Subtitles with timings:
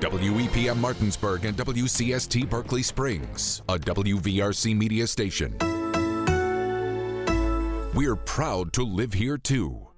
[0.00, 5.52] WEPM Martinsburg and WCST Berkeley Springs, a WVRC media station.
[7.94, 9.88] We're proud to live here too.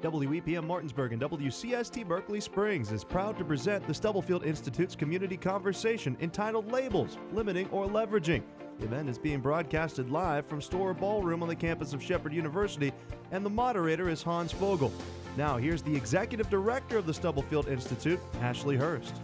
[0.00, 6.16] WEPM Martinsburg and WCST Berkeley Springs is proud to present the Stubblefield Institute's community conversation
[6.22, 8.42] entitled Labels Limiting or Leveraging.
[8.78, 12.94] The event is being broadcasted live from Storer Ballroom on the campus of Shepherd University,
[13.32, 14.90] and the moderator is Hans Vogel.
[15.38, 19.14] Now, here's the executive director of the Stubblefield Institute, Ashley Hurst.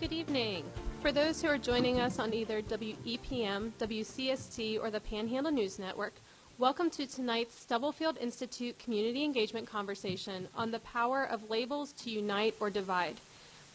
[0.00, 0.64] Good evening.
[1.02, 6.14] For those who are joining us on either WEPM, WCST, or the Panhandle News Network,
[6.56, 12.54] welcome to tonight's Stubblefield Institute Community Engagement Conversation on the power of labels to unite
[12.58, 13.16] or divide.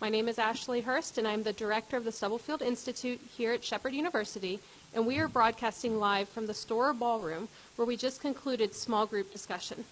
[0.02, 3.64] My name is Ashley Hurst, and I'm the director of the Stubblefield Institute here at
[3.64, 4.60] Shepherd University,
[4.96, 9.32] and we are broadcasting live from the Storer Ballroom, where we just concluded small group
[9.32, 9.86] discussion.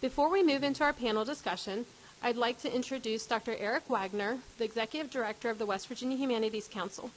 [0.00, 1.84] Before we move into our panel discussion,
[2.22, 3.56] I'd like to introduce Dr.
[3.58, 7.10] Eric Wagner, the executive director of the West Virginia Humanities Council.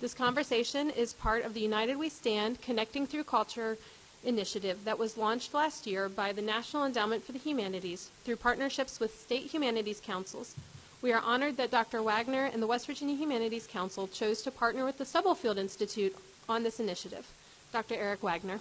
[0.00, 3.76] This conversation is part of the United We Stand Connecting Through Culture
[4.22, 9.00] initiative that was launched last year by the National Endowment for the Humanities through partnerships
[9.00, 10.54] with state humanities councils,
[11.02, 12.04] we are honored that Dr.
[12.04, 16.14] Wagner and the West Virginia Humanities Council chose to partner with the Stubblefield Institute
[16.48, 17.26] on this initiative.
[17.72, 17.96] Dr.
[17.96, 18.60] Eric Wagner.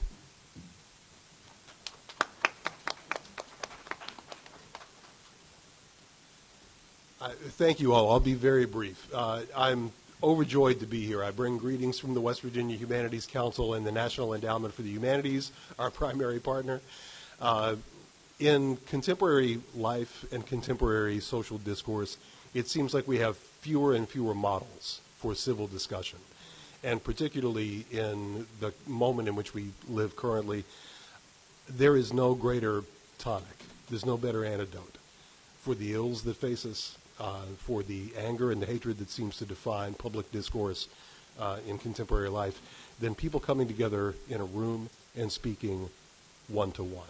[7.20, 8.12] Uh, thank you all.
[8.12, 9.10] I'll be very brief.
[9.12, 11.23] Uh, I'm overjoyed to be here.
[11.23, 14.92] I bring greetings from the West Virginia Humanities Council and the National Endowment for the
[14.92, 16.80] Humanities, our primary partner.
[17.42, 17.76] Uh,
[18.40, 22.18] in contemporary life and contemporary social discourse,
[22.54, 26.20] it seems like we have fewer and fewer models for civil discussion.
[26.84, 30.66] And particularly in the moment in which we live currently,
[31.68, 32.84] there is no greater
[33.18, 33.58] tonic,
[33.90, 34.98] there's no better antidote
[35.62, 39.38] for the ills that face us, uh, for the anger and the hatred that seems
[39.38, 40.88] to define public discourse
[41.40, 42.60] uh, in contemporary life,
[43.00, 45.89] than people coming together in a room and speaking
[46.48, 47.08] one to one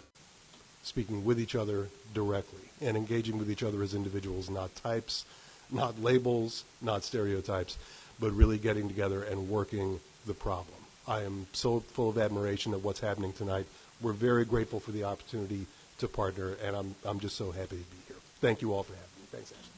[0.87, 5.25] speaking with each other directly and engaging with each other as individuals, not types,
[5.69, 7.77] not labels, not stereotypes,
[8.19, 10.77] but really getting together and working the problem.
[11.07, 13.65] I am so full of admiration at what's happening tonight.
[14.01, 15.65] We're very grateful for the opportunity
[15.99, 18.17] to partner, and I'm, I'm just so happy to be here.
[18.39, 19.27] Thank you all for having me.
[19.31, 19.76] Thanks, Ashley.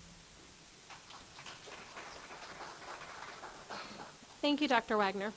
[4.41, 4.95] Thank you, Dr.
[4.95, 5.33] Wagner.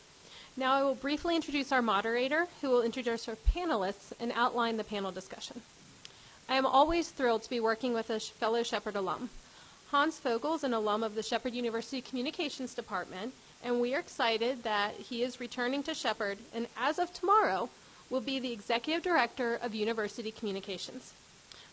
[0.56, 4.84] Now I will briefly introduce our moderator, who will introduce our panelists and outline the
[4.84, 5.62] panel discussion.
[6.48, 9.30] I am always thrilled to be working with a fellow Shepherd alum.
[9.90, 14.62] Hans Vogel is an alum of the Shepherd University Communications Department, and we are excited
[14.62, 17.70] that he is returning to Shepherd and as of tomorrow
[18.08, 21.12] will be the Executive Director of University Communications.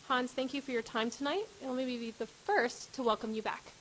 [0.08, 3.36] Hans, thank you for your time tonight, and let me be the first to welcome
[3.36, 3.74] you back.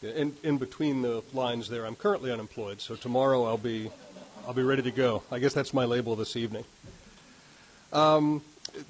[0.00, 3.90] In, in between the lines there, I'm currently unemployed, so tomorrow I'll be,
[4.46, 5.24] I'll be ready to go.
[5.32, 6.64] I guess that's my label this evening.
[7.92, 8.42] Um,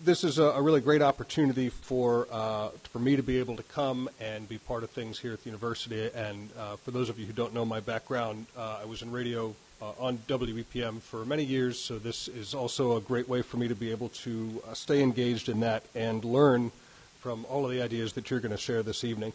[0.04, 3.62] this is a, a, really great opportunity for, uh, for me to be able to
[3.62, 6.10] come and be part of things here at the university.
[6.14, 9.10] And uh, for those of you who don't know my background, uh, I was in
[9.10, 13.56] radio uh, on WEPM for many years, so this is also a great way for
[13.56, 16.70] me to be able to uh, stay engaged in that and learn
[17.20, 19.32] from all of the ideas that you're going to share this evening.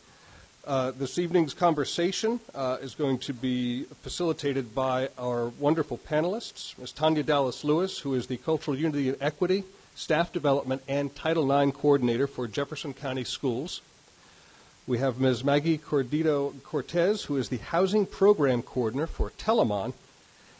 [0.65, 6.93] Uh, this evening's conversation uh, is going to be facilitated by our wonderful panelists, Ms.
[6.93, 11.75] Tanya Dallas Lewis, who is the Cultural Unity and Equity, Staff Development, and Title IX
[11.75, 13.81] Coordinator for Jefferson County Schools.
[14.87, 15.43] We have Ms.
[15.43, 19.93] Maggie Cordito Cortez, who is the Housing Program Coordinator for Telamon.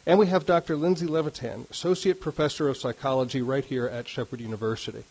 [0.04, 0.76] And we have Dr.
[0.76, 5.04] Lindsay Levitan, Associate Professor of Psychology right here at Shepherd University.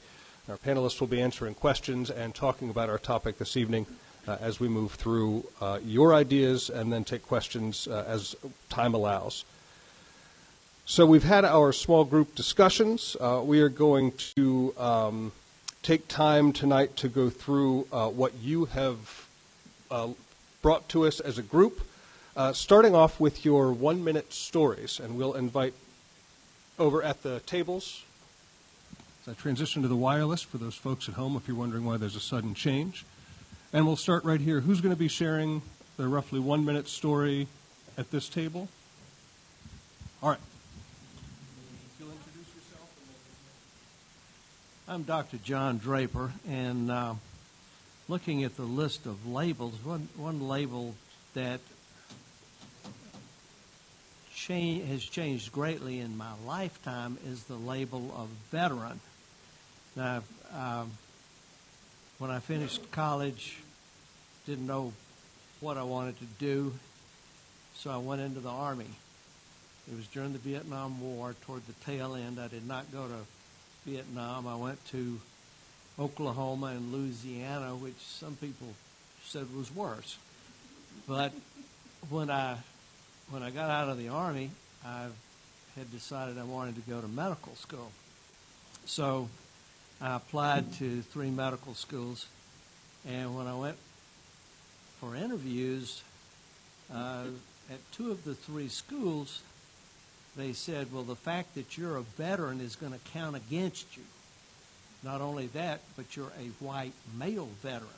[0.48, 3.88] Our panelists will be answering questions and talking about our topic this evening
[4.28, 8.36] uh, as we move through uh, your ideas and then take questions uh, as
[8.70, 9.46] time allows.
[10.86, 13.16] So we've had our small group discussions.
[13.20, 15.32] Uh, we are going to um,
[15.82, 19.28] take time tonight to go through uh, what you have
[19.90, 20.10] uh,
[20.62, 21.82] brought to us as a group,
[22.54, 25.74] starting off with your one-minute stories, and we'll invite
[26.80, 28.04] over at the tables.
[29.22, 31.98] As I transition to the wireless for those folks at home, if you're wondering why
[31.98, 33.06] there's a sudden change.
[33.76, 34.60] And we'll start right here.
[34.60, 35.64] Who's going to be sharing
[35.98, 37.48] their roughly one minute story
[37.98, 38.70] at this table?
[40.22, 40.40] All right.
[44.88, 45.38] I'm Dr.
[45.38, 47.16] John Draper, and uh,
[48.08, 50.94] looking at the list of labels, one, one label
[51.34, 51.60] that
[54.36, 59.00] cha- has changed greatly in my lifetime is the label of veteran.
[59.96, 60.22] Now,
[60.56, 60.92] um,
[62.20, 63.58] when I finished college,
[64.46, 64.94] didn't know
[65.60, 66.74] what I wanted to do,
[67.76, 68.90] so I went into the Army.
[69.90, 72.40] It was during the Vietnam War, toward the tail end.
[72.40, 74.48] I did not go to Vietnam.
[74.48, 75.20] I went to
[76.00, 78.68] Oklahoma and Louisiana, which some people
[79.26, 80.18] said was worse.
[81.08, 81.34] But
[82.10, 82.58] when I
[83.30, 84.52] when I got out of the army,
[84.86, 85.08] I
[85.76, 87.92] had decided I wanted to go to medical school.
[88.86, 89.30] So
[90.02, 92.28] I applied to three medical schools,
[93.08, 93.78] and when I went
[95.04, 96.02] for interviews
[96.94, 97.26] uh,
[97.70, 99.42] at two of the three schools,
[100.38, 104.04] they said, "Well, the fact that you're a veteran is going to count against you."
[105.04, 107.90] Not only that, but you're a white male veteran.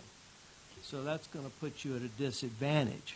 [0.81, 3.15] So that's going to put you at a disadvantage.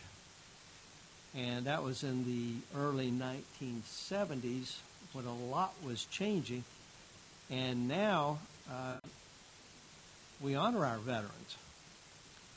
[1.35, 4.77] And that was in the early 1970s
[5.13, 6.63] when a lot was changing.
[7.50, 8.39] And now
[8.71, 8.97] uh,
[10.42, 11.56] we honor our veterans.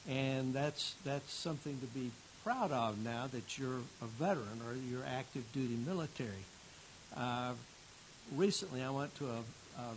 [0.09, 2.11] And that's, that's something to be
[2.43, 6.45] proud of now that you're a veteran or you're active duty military.
[7.17, 7.53] Uh,
[8.35, 9.39] recently, I went to a,
[9.81, 9.95] a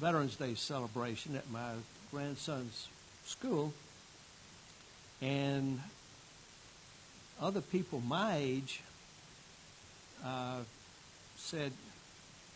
[0.00, 1.72] Veterans Day celebration at my
[2.10, 2.88] grandson's
[3.24, 3.72] school,
[5.22, 5.80] and
[7.40, 8.80] other people my age
[10.24, 10.58] uh,
[11.36, 11.72] said,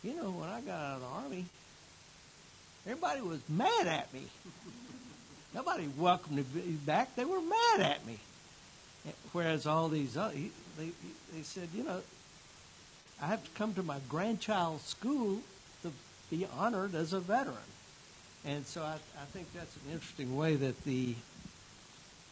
[0.02, 1.44] you know, when I got out of the Army,
[2.86, 4.22] everybody was mad at me.
[5.54, 7.16] Nobody welcomed me back.
[7.16, 8.18] They were mad at me.
[9.32, 10.34] Whereas all these other,
[10.76, 10.90] they,
[11.34, 12.02] they said, you know,
[13.22, 15.40] I have to come to my grandchild's school
[15.82, 15.92] to
[16.30, 17.56] be honored as a veteran.
[18.44, 21.14] And so I, I think that's an interesting way that the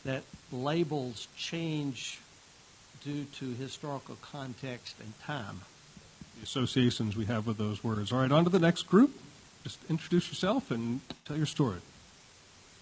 [0.05, 0.23] that
[0.53, 2.21] labels change
[3.03, 5.63] due to historical context and time.
[6.39, 8.13] The associations we have with those words.
[8.13, 9.19] All right, on to the next group.
[9.65, 11.81] Just introduce yourself and tell your story.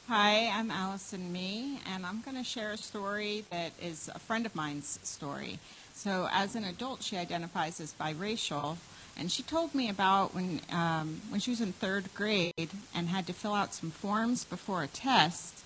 [0.09, 4.45] Hi, I'm Allison Mee, and I'm going to share a story that is a friend
[4.45, 5.59] of mine's story.
[5.95, 8.77] So, as an adult, she identifies as biracial,
[9.17, 13.27] and she told me about when um, when she was in third grade and had
[13.29, 15.65] to fill out some forms before a test,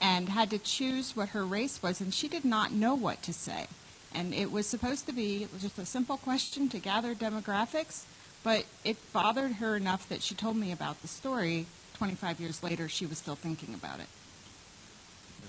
[0.00, 3.32] and had to choose what her race was, and she did not know what to
[3.32, 3.68] say.
[4.12, 8.06] And it was supposed to be just a simple question to gather demographics,
[8.42, 11.66] but it bothered her enough that she told me about the story.
[11.98, 14.06] 25 years later, she was still thinking about it.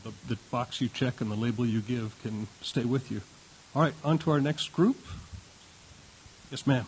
[0.03, 3.21] The, the box you check and the label you give can stay with you.
[3.75, 4.97] All right, on to our next group.
[6.49, 6.85] Yes, ma'am.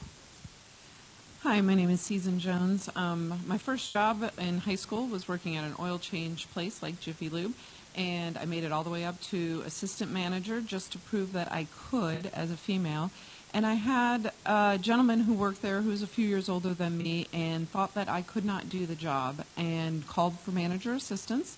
[1.44, 2.90] Hi, my name is Susan Jones.
[2.96, 7.00] Um, my first job in high school was working at an oil change place like
[7.00, 7.54] Jiffy Lube,
[7.96, 11.52] and I made it all the way up to assistant manager just to prove that
[11.52, 13.12] I could as a female.
[13.54, 16.98] And I had a gentleman who worked there who was a few years older than
[16.98, 21.58] me and thought that I could not do the job and called for manager assistance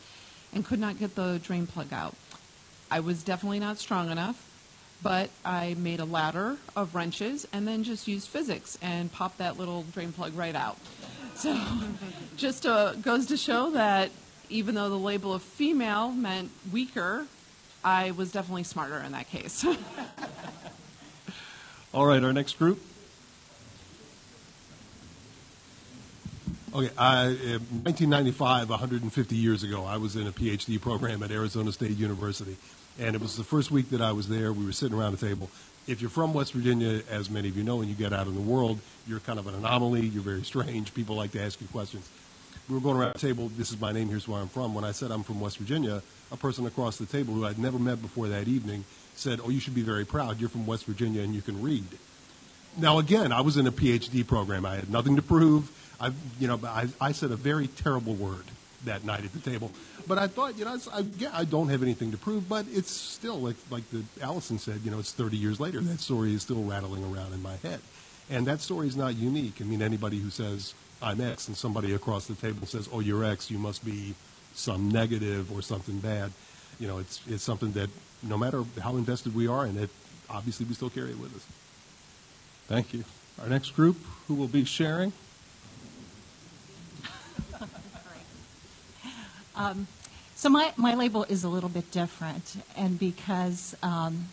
[0.53, 2.15] and could not get the drain plug out.
[2.89, 4.49] I was definitely not strong enough
[5.03, 9.59] but I made a ladder of wrenches and then just used physics and popped that
[9.59, 10.77] little drain plug right out.
[11.35, 11.59] So
[12.37, 14.11] just uh, goes to show that
[14.49, 17.27] even though the label of female meant weaker,
[17.83, 19.65] I was definitely smarter in that case.
[21.93, 22.81] All right, our next group.
[26.73, 31.71] Okay, I, in 1995, 150 years ago, I was in a PhD program at Arizona
[31.71, 32.57] State University
[32.99, 34.53] and it was the first week that I was there.
[34.53, 35.49] We were sitting around a table.
[35.87, 38.35] If you're from West Virginia, as many of you know, and you get out in
[38.35, 40.05] the world, you're kind of an anomaly.
[40.05, 40.93] You're very strange.
[40.93, 42.09] People like to ask you questions.
[42.69, 43.49] We were going around the table.
[43.57, 44.07] This is my name.
[44.07, 44.73] Here's where I'm from.
[44.73, 46.01] When I said I'm from West Virginia,
[46.31, 49.59] a person across the table who I'd never met before that evening said, "Oh, you
[49.59, 50.39] should be very proud.
[50.39, 51.85] You're from West Virginia and you can read."
[52.77, 54.65] Now, again, I was in a PhD program.
[54.65, 55.71] I had nothing to prove.
[55.99, 58.45] I, you know, I, I said a very terrible word
[58.85, 59.71] that night at the table.
[60.07, 62.91] But I thought, you know, I, yeah, I don't have anything to prove, but it's
[62.91, 65.79] still like like the Allison said, you know, it's 30 years later.
[65.81, 67.79] That story is still rattling around in my head,
[68.29, 69.61] and that story is not unique.
[69.61, 73.23] I mean, anybody who says I'm X and somebody across the table says, "Oh, you're
[73.23, 74.15] X," you must be
[74.55, 76.31] some negative or something bad.
[76.83, 77.89] You know, it's it's something that
[78.21, 79.89] no matter how invested we are in it,
[80.29, 81.45] obviously we still carry it with us.
[82.67, 83.05] Thank you.
[83.41, 83.95] Our next group
[84.27, 85.13] who will be sharing
[89.55, 89.87] Um,
[90.35, 94.27] so my, my label is a little bit different, and because um,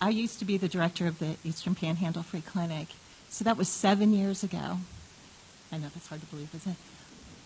[0.00, 2.88] I used to be the director of the Eastern Panhandle Free Clinic,
[3.30, 4.78] so that was seven years ago.
[5.72, 6.78] I know that's hard to believe, isn't it?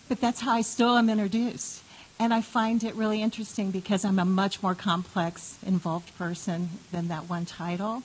[0.09, 1.84] But that's how I still am introduced.
[2.18, 7.09] And I find it really interesting because I'm a much more complex, involved person than
[7.09, 8.02] that one title.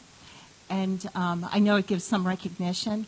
[0.69, 3.05] And um, I know it gives some recognition,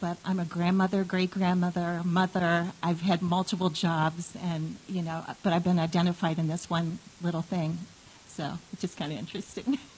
[0.00, 2.72] but I'm a grandmother, great grandmother, mother.
[2.82, 7.42] I've had multiple jobs, and you know, but I've been identified in this one little
[7.42, 7.78] thing,
[8.26, 9.78] so it's just kind of interesting.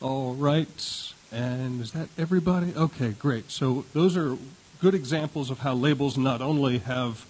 [0.00, 1.12] All right.
[1.30, 2.72] And is that everybody?
[2.74, 3.50] Okay, great.
[3.50, 4.38] So those are
[4.80, 7.26] good examples of how labels not only have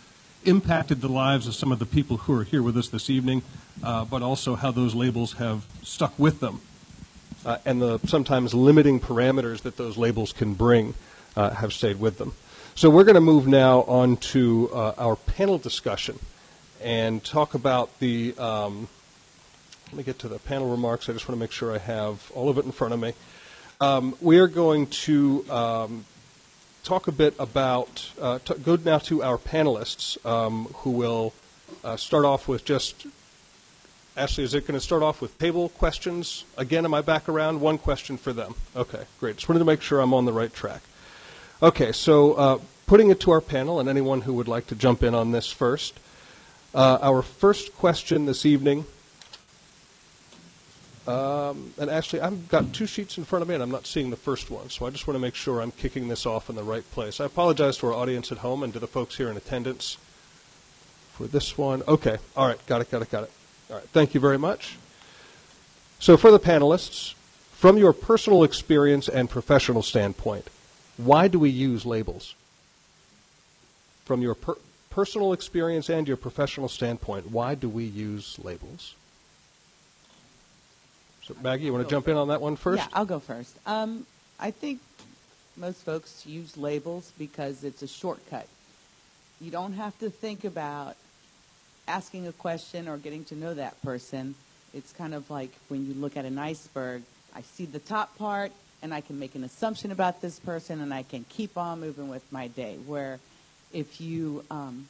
[0.49, 3.43] impacted the lives of some of the people who are here with us this evening,
[3.83, 6.61] uh, but also how those labels have stuck with them.
[7.45, 10.95] Uh, and the sometimes limiting parameters that those labels can bring
[11.37, 12.35] uh, have stayed with them.
[12.75, 16.19] So we're going to move now on to uh, our panel discussion
[16.83, 18.37] and talk about the.
[18.39, 18.89] Um,
[19.87, 21.09] let me get to the panel remarks.
[21.09, 23.15] I just want to make sure I have all of it in front of me.
[23.81, 26.05] Um, we are going to um,
[26.89, 31.35] talk a bit about, uh, t- go now to our panelists um, who will
[31.85, 33.07] uh, start off with just,
[34.17, 36.47] Ashley, is it going to start off with table questions?
[36.57, 37.61] Again, am I back around?
[37.61, 38.55] One question for them.
[38.75, 39.37] Okay, great.
[39.37, 40.81] Just wanted to make sure I'm on the right track.
[41.63, 45.03] Okay, so uh, putting it to our panel and anyone who would like to jump
[45.03, 46.01] in on this first.
[46.75, 48.87] Uh, our first question this evening
[51.09, 54.11] um, and actually, I've got two sheets in front of me, and I'm not seeing
[54.11, 56.57] the first one, so I just want to make sure I'm kicking this off in
[56.57, 57.19] the right place.
[57.19, 59.97] I apologize to our audience at home and to the folks here in attendance
[61.15, 61.83] for this one.
[61.89, 63.33] Okay, all right, got it, got it, got it.
[63.71, 64.77] All right, thank you very much.
[65.99, 67.15] So, for the panelists,
[67.53, 70.47] from your personal experience and professional standpoint,
[70.99, 72.35] why do we use labels?
[74.05, 74.59] From your per-
[74.91, 78.95] personal experience and your professional standpoint, why do we use labels?
[81.29, 82.79] So Maggie, you want to jump in on that one first?
[82.79, 83.55] Yeah, I'll go first.
[83.67, 84.07] Um,
[84.41, 84.81] I think
[85.59, 88.49] most folks use labels because it's a shortcut.
[89.39, 90.97] You don't have to think about
[91.87, 94.37] asking a question or getting to know that person.
[94.73, 97.03] It's kind of like when you look at an iceberg,
[97.37, 100.95] I see the top part and I can make an assumption about this person and
[100.95, 102.79] I can keep on moving with my day.
[102.87, 103.19] Where
[103.71, 104.89] if you, um,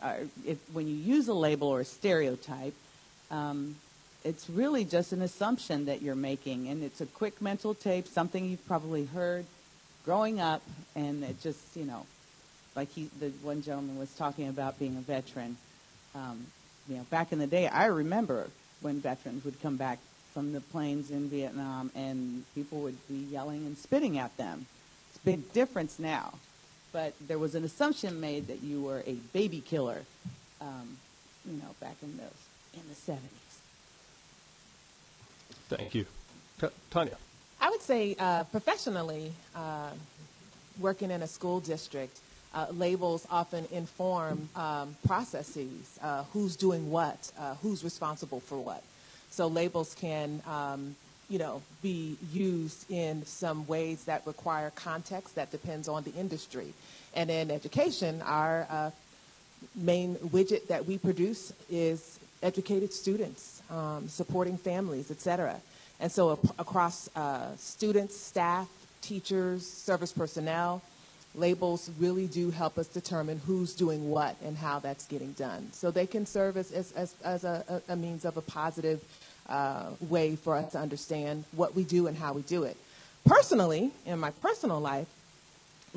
[0.00, 2.74] are, if, when you use a label or a stereotype,
[3.30, 3.76] um,
[4.24, 8.44] it's really just an assumption that you're making, and it's a quick mental tape, something
[8.44, 9.46] you've probably heard
[10.04, 10.62] growing up,
[10.94, 12.06] and it just, you know,
[12.74, 15.56] like he, the one gentleman was talking about being a veteran.
[16.14, 16.46] Um,
[16.88, 18.48] you know, back in the day, I remember
[18.80, 19.98] when veterans would come back
[20.32, 24.66] from the planes in Vietnam, and people would be yelling and spitting at them.
[25.10, 26.34] It's a big difference now,
[26.92, 30.02] but there was an assumption made that you were a baby killer,
[30.60, 30.96] um,
[31.44, 32.30] you know, back in those
[32.74, 33.41] in the 70s.
[35.78, 36.06] Thank you.
[36.60, 37.16] T- Tanya.
[37.60, 39.90] I would say uh, professionally, uh,
[40.78, 42.18] working in a school district,
[42.54, 48.82] uh, labels often inform um, processes, uh, who's doing what, uh, who's responsible for what.
[49.30, 50.94] So labels can, um,
[51.30, 56.74] you know, be used in some ways that require context that depends on the industry.
[57.14, 58.90] And in education, our uh,
[59.74, 65.56] main widget that we produce is educated students, um, supporting families, et cetera.
[66.00, 68.68] And so across uh, students, staff,
[69.00, 70.82] teachers, service personnel,
[71.34, 75.68] labels really do help us determine who's doing what and how that's getting done.
[75.72, 79.02] So they can serve as, as, as, as a, a, means of a positive
[79.48, 82.76] uh, way for us to understand what we do and how we do it.
[83.24, 85.06] Personally, in my personal life,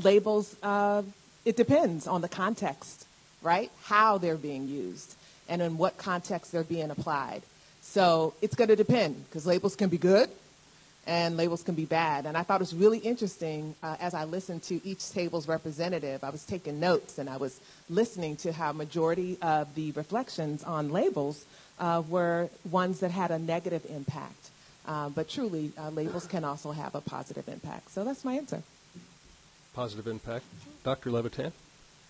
[0.02, 1.02] labels, uh,
[1.44, 3.06] it depends on the context,
[3.42, 3.72] right?
[3.84, 5.16] How they're being used
[5.48, 7.42] and in what context they're being applied.
[7.82, 10.30] So it's going to depend because labels can be good
[11.08, 12.26] and labels can be bad.
[12.26, 16.24] And I thought it was really interesting uh, as I listened to each table's representative.
[16.24, 17.60] I was taking notes and I was
[17.90, 21.46] listening to how majority of the reflections on labels
[21.80, 24.50] uh, were ones that had a negative impact.
[24.88, 27.92] Uh, but truly, uh, labels can also have a positive impact.
[27.92, 28.62] So that's my answer.
[29.74, 30.46] Positive impact.
[30.84, 31.12] Dr.
[31.12, 31.52] Levitan?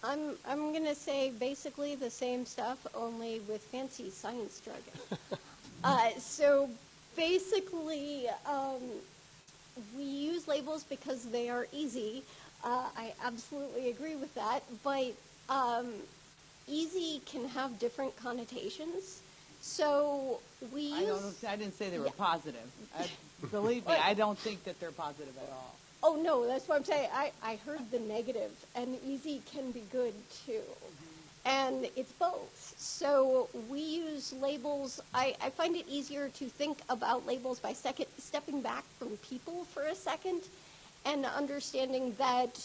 [0.06, 5.40] I'm, I'm going to say basically the same stuff, only with fancy science jargon.
[5.84, 6.70] uh, so
[7.16, 8.82] basically, um,
[9.98, 12.24] we use labels because they are easy.
[12.64, 15.14] Uh, I absolutely agree with that, but
[15.50, 15.88] um,
[16.68, 19.22] easy can have different connotations.
[19.62, 20.40] So
[20.74, 21.44] we I, use.
[21.48, 22.12] I didn't say they were yeah.
[22.18, 22.72] positive.
[22.98, 23.08] I,
[23.52, 25.76] believe me, I don't think that they're positive at all.
[26.08, 27.10] Oh no, that's what I'm saying.
[27.12, 30.14] I, I heard the negative, and easy can be good
[30.46, 30.62] too.
[31.48, 32.76] And it's both.
[32.78, 35.02] So we use labels.
[35.16, 39.64] I, I find it easier to think about labels by second, stepping back from people
[39.74, 40.44] for a second
[41.08, 42.62] and understanding that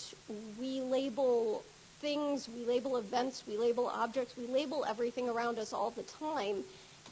[0.61, 1.63] we label
[2.01, 6.63] things, we label events, we label objects, we label everything around us all the time.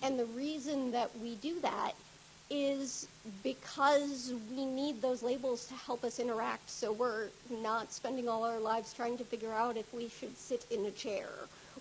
[0.02, 1.92] And the reason that we do that
[2.50, 3.06] is
[3.42, 7.28] because we need those labels to help us interact so we're
[7.62, 10.90] not spending all our lives trying to figure out if we should sit in a
[10.90, 11.28] chair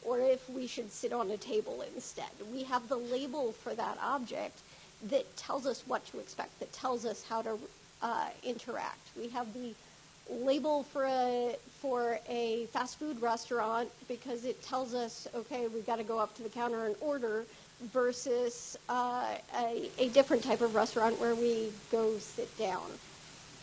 [0.03, 2.29] or if we should sit on a table instead.
[2.51, 4.59] We have the label for that object
[5.09, 7.57] that tells us what to expect, that tells us how to
[8.01, 9.09] uh, interact.
[9.17, 9.73] We have the
[10.29, 15.97] label for a for a fast food restaurant because it tells us, okay, we've got
[15.97, 17.45] to go up to the counter and order,
[17.81, 22.85] versus uh, a, a different type of restaurant where we go sit down.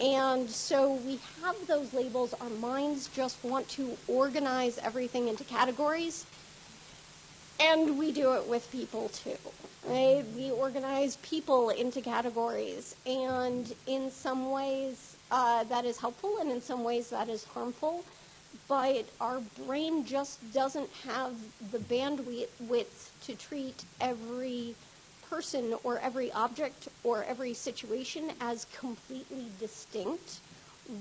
[0.00, 2.34] And so we have those labels.
[2.40, 6.26] Our minds just want to organize everything into categories.
[7.60, 9.36] And we do it with people too,
[9.86, 10.24] right?
[10.36, 12.96] We organize people into categories.
[13.06, 18.04] And in some ways, uh, that is helpful, and in some ways, that is harmful.
[18.68, 21.34] But our brain just doesn't have
[21.70, 24.74] the bandwidth to treat every
[25.28, 30.38] person or every object or every situation as completely distinct.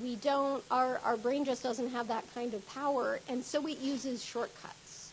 [0.01, 3.79] We don't, our, our brain just doesn't have that kind of power, and so it
[3.79, 5.11] uses shortcuts.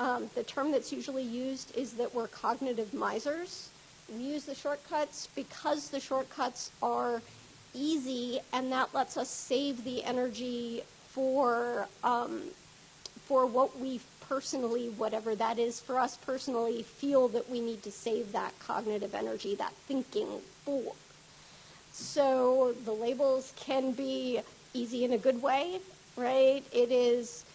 [0.00, 3.68] Um, the term that's usually used is that we're cognitive misers.
[4.14, 7.22] We use the shortcuts because the shortcuts are
[7.74, 10.82] easy, and that lets us save the energy
[11.16, 12.42] for um,
[13.26, 17.90] for what we personally, whatever that is for us personally, feel that we need to
[17.90, 20.28] save that cognitive energy, that thinking
[20.64, 20.92] for.
[21.92, 24.40] So the labels can be
[24.74, 25.80] easy in a good way,
[26.16, 26.62] right?
[26.70, 27.46] It is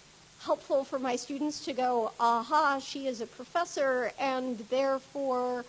[0.41, 5.65] helpful for my students to go, aha, she is a professor, and therefore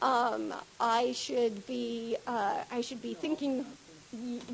[0.00, 3.66] um, I should be uh, I should be thinking.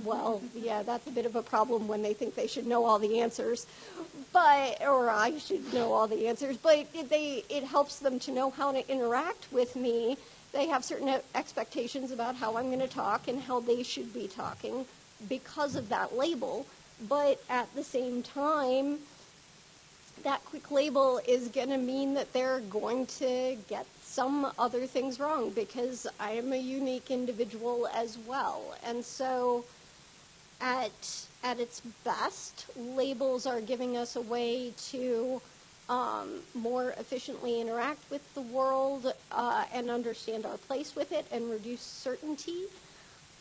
[0.04, 2.98] Well, yeah, that's a bit of a problem when they think they should know all
[2.98, 3.66] the answers,
[4.32, 6.56] but or I should know all the answers.
[6.56, 10.16] But they it helps them to know how to interact with me.
[10.52, 14.28] They have certain expectations about how I'm going to talk and how they should be
[14.28, 14.86] talking
[15.28, 16.66] because of that label.
[17.08, 18.98] But at the same time,
[20.22, 25.20] that quick label is going to mean that they're going to get some other things
[25.20, 28.76] wrong because I am a unique individual as well.
[28.84, 29.64] And so
[30.60, 35.40] at at its best, labels are giving us a way to
[35.88, 41.48] um, more efficiently interact with the world uh, and understand our place with it and
[41.50, 42.64] reduce certainty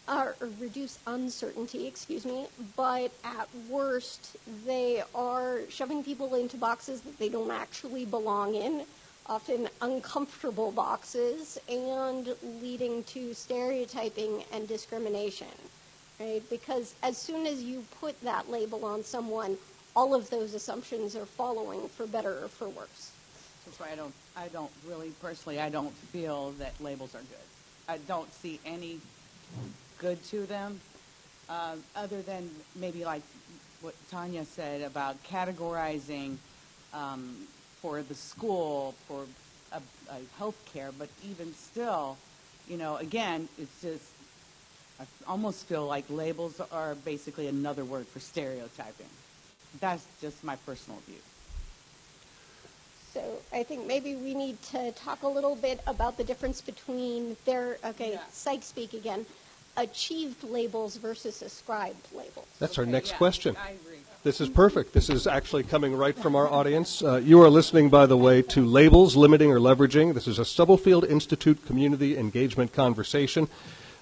[0.08, 7.20] or reduce uncertainty, excuse me, but at worst, they are shoving people into boxes that
[7.20, 8.84] they don't actually belong in,
[9.30, 15.48] often uncomfortable boxes, and leading to stereotyping and discrimination,
[16.20, 16.42] right?
[16.50, 19.56] Because as soon as you put that label on someone,
[19.96, 23.12] all of those assumptions are following for better or for worse.
[23.66, 27.48] That's why I don't, I don't really, personally, I don't feel that labels are good.
[27.88, 29.00] I don't see any
[30.00, 30.80] good to them,
[31.50, 33.22] uh, other than maybe like
[33.82, 36.38] what Tanya said about categorizing
[36.94, 37.48] um,
[37.82, 39.26] for the school, for
[39.72, 42.18] a, a health care, but even still,
[42.68, 44.06] you know, again, it's just,
[45.00, 49.08] I almost feel like labels are basically another word for stereotyping.
[49.80, 51.20] That's just my personal view.
[53.14, 57.36] So I think maybe we need to talk a little bit about the difference between
[57.46, 58.20] their, okay, yeah.
[58.32, 59.26] psych speak again,
[59.78, 62.46] achieved labels versus ascribed labels.
[62.60, 63.56] That's our next yeah, question.
[63.58, 63.98] I agree.
[64.22, 64.92] This is perfect.
[64.92, 67.02] This is actually coming right from our audience.
[67.02, 70.14] Uh, you are listening, by the way, to Labels, Limiting or Leveraging.
[70.14, 73.48] This is a Stubblefield Institute Community Engagement Conversation.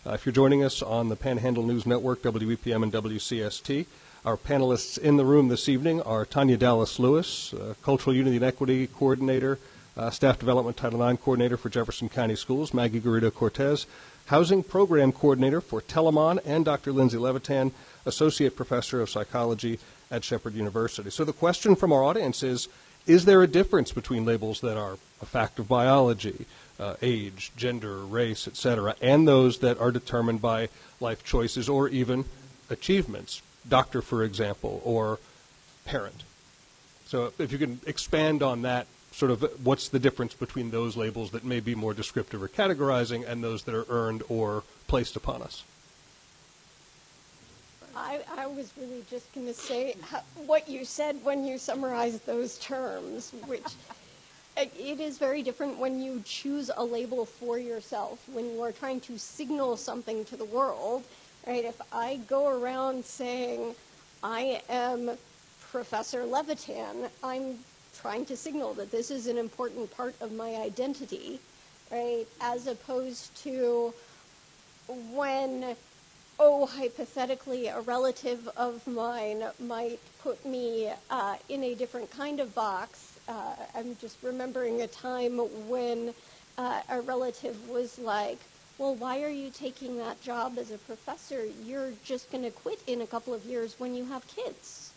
[0.04, 3.86] Uh, if you're joining us on the Panhandle News Network, WEPM and WCST,
[4.26, 8.46] our panelists in the room this evening are Tanya Dallas Lewis, uh, Cultural Unity and
[8.46, 9.60] Equity Coordinator,
[9.96, 13.86] uh, Staff Development Title IX Coordinator for Jefferson County Schools, Maggie Garrido Cortez,
[14.26, 16.92] Housing Program Coordinator for Telamon, and Dr.
[16.92, 17.72] Lindsay Levitan,
[18.06, 19.80] Associate Professor of Psychology
[20.12, 21.10] at Shepherd University.
[21.10, 22.68] So the question from our audience is
[23.06, 26.46] Is there a difference between labels that are a fact of biology,
[26.80, 32.26] uh, age, gender, race, etc., and those that are determined by life choices or even
[32.70, 33.42] achievements?
[33.68, 35.20] Doctor, for example, or
[35.86, 36.24] parent.
[37.06, 41.32] So if you can expand on that sort of what's the difference between those labels
[41.32, 45.42] that may be more descriptive or categorizing and those that are earned or placed upon
[45.42, 45.64] us?
[47.98, 49.96] I, I was really just going to say
[50.46, 53.64] what you said when you summarized those terms, which
[54.58, 59.00] it is very different when you choose a label for yourself, when you are trying
[59.02, 61.04] to signal something to the world,
[61.48, 61.66] right?
[61.66, 63.76] If I go around saying,
[64.24, 65.12] I am
[65.72, 67.58] Professor Levitan, I'm
[68.00, 71.40] trying to signal that this is an important part of my identity,
[71.92, 72.26] right?
[72.42, 73.94] As opposed to
[75.12, 75.76] when,
[76.40, 82.54] oh, hypothetically, a relative of mine might put me uh, in a different kind of
[82.54, 83.20] box.
[83.28, 86.14] Uh, I'm just remembering a time when
[86.58, 88.38] uh, a relative was like,
[88.78, 91.46] well, why are you taking that job as a professor?
[91.66, 94.94] You're just going to quit in a couple of years when you have kids.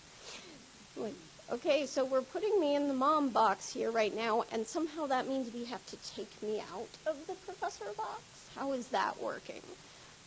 [0.97, 1.15] Like,
[1.51, 5.27] okay, so we're putting me in the mom box here right now, and somehow that
[5.27, 8.23] means we have to take me out of the professor box?
[8.55, 9.63] How is that working?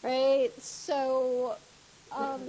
[0.03, 0.51] Right?
[0.61, 1.55] So,
[2.11, 2.41] um,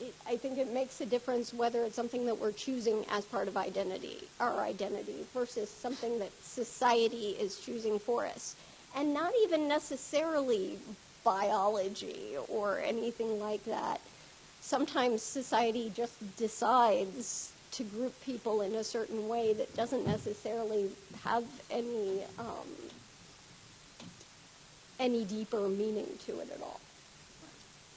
[0.00, 3.48] it, I think it makes a difference whether it's something that we're choosing as part
[3.48, 8.54] of identity, our identity, versus something that society is choosing for us.
[8.96, 10.78] And not even necessarily
[11.24, 14.00] biology or anything like that.
[14.60, 20.90] Sometimes society just decides to group people in a certain way that doesn't necessarily
[21.24, 22.66] have any um,
[24.98, 26.80] any deeper meaning to it at all.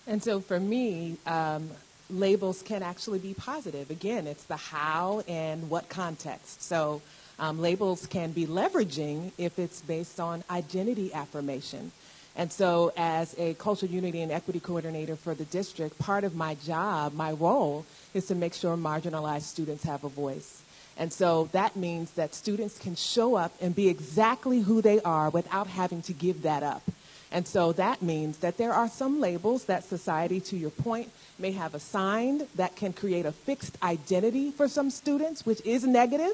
[0.07, 1.69] And so for me, um,
[2.09, 3.89] labels can actually be positive.
[3.89, 6.63] Again, it's the how and what context.
[6.63, 7.01] So
[7.39, 11.91] um, labels can be leveraging if it's based on identity affirmation.
[12.35, 16.55] And so, as a cultural unity and equity coordinator for the district, part of my
[16.55, 20.61] job, my role, is to make sure marginalized students have a voice.
[20.97, 25.29] And so that means that students can show up and be exactly who they are
[25.29, 26.83] without having to give that up.
[27.31, 31.51] And so that means that there are some labels that society, to your point, may
[31.53, 36.33] have assigned that can create a fixed identity for some students, which is negative,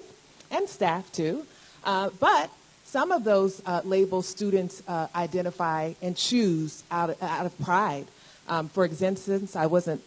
[0.50, 1.46] and staff too.
[1.84, 2.50] Uh, but
[2.84, 8.08] some of those uh, labels students uh, identify and choose out of, out of pride.
[8.48, 10.02] Um, for instance, I wasn't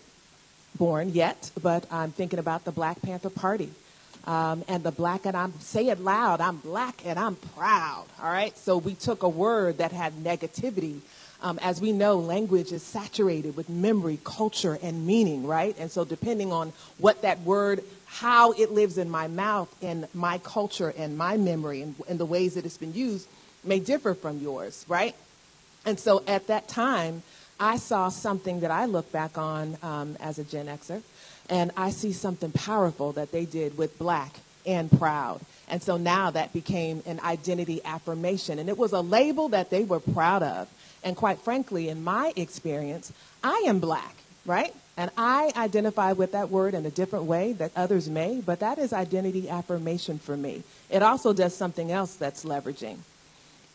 [0.77, 3.71] born yet, but I'm thinking about the Black Panther Party.
[4.27, 8.31] Um, and the black, and I'm, say it loud, I'm black and I'm proud, all
[8.31, 8.57] right?
[8.59, 11.01] So we took a word that had negativity.
[11.43, 15.75] Um, as we know, language is saturated with memory, culture, and meaning, right?
[15.79, 20.39] And so depending on what that word, how it lives in my mouth and my
[20.39, 23.27] culture and my memory and, and the ways that it's been used
[23.65, 25.15] may differ from yours, right?
[25.87, 27.23] And so at that time,
[27.59, 31.03] I saw something that I look back on um, as a Gen Xer,
[31.51, 34.33] and I see something powerful that they did with black
[34.65, 35.41] and proud.
[35.69, 38.59] And so now that became an identity affirmation.
[38.59, 40.69] And it was a label that they were proud of.
[41.03, 44.15] And quite frankly, in my experience, I am black,
[44.47, 44.75] right?
[44.97, 48.79] And I identify with that word in a different way that others may, but that
[48.79, 50.63] is identity affirmation for me.
[50.91, 52.99] It also does something else that's leveraging.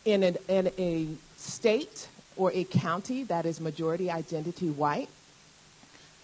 [0.04, 5.08] In, an, in a state or a county that is majority identity white,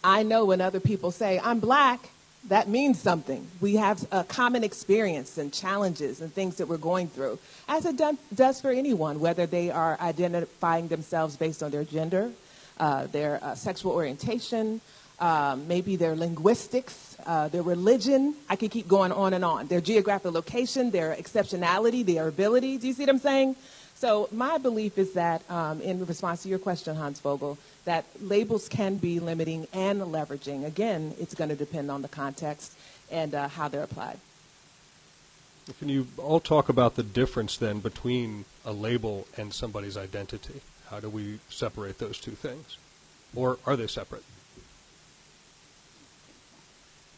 [0.05, 2.11] I know when other people say, I'm black,
[2.49, 3.47] that means something.
[3.61, 7.39] We have a common experience and challenges and things that we're going through,
[7.69, 8.01] as it
[8.35, 12.33] does for anyone, whether they are identifying themselves based on their gender,
[12.81, 14.81] uh, their uh, sexual orientation,
[15.21, 18.35] um, maybe their linguistics, uh, their religion.
[18.49, 19.69] I could keep going on and on.
[19.69, 22.79] Their geographic location, their exceptionality, their ability.
[22.79, 23.55] Do you see what I'm saying?
[23.95, 28.69] So my belief is that, um, in response to your question, Hans Vogel, that labels
[28.69, 30.65] can be limiting and leveraging.
[30.65, 32.77] Again, it's going to depend on the context
[33.11, 34.19] and uh, how they're applied.
[35.79, 40.61] Can you all talk about the difference then between a label and somebody's identity?
[40.91, 42.79] How do we separate those two things?
[43.35, 44.25] Or are they separate?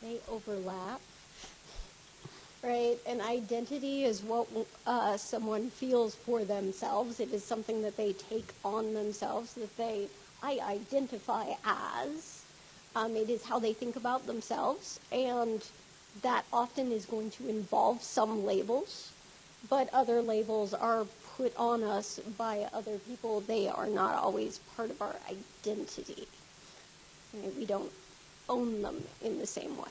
[0.03, 1.01] They overlap
[2.65, 2.97] right?
[3.07, 4.47] An identity is what
[4.87, 7.21] uh, someone feels for themselves.
[7.21, 10.09] It is something that they take on themselves, that they,
[10.45, 12.43] I identify as.
[12.95, 15.65] Um, it is how they think about themselves, and
[16.23, 19.11] that often is going to involve some labels,
[19.71, 23.41] but other labels are put on us by other people.
[23.41, 26.29] They are not always part of our identity.
[27.59, 27.91] We don't
[28.49, 29.91] own them in the same way.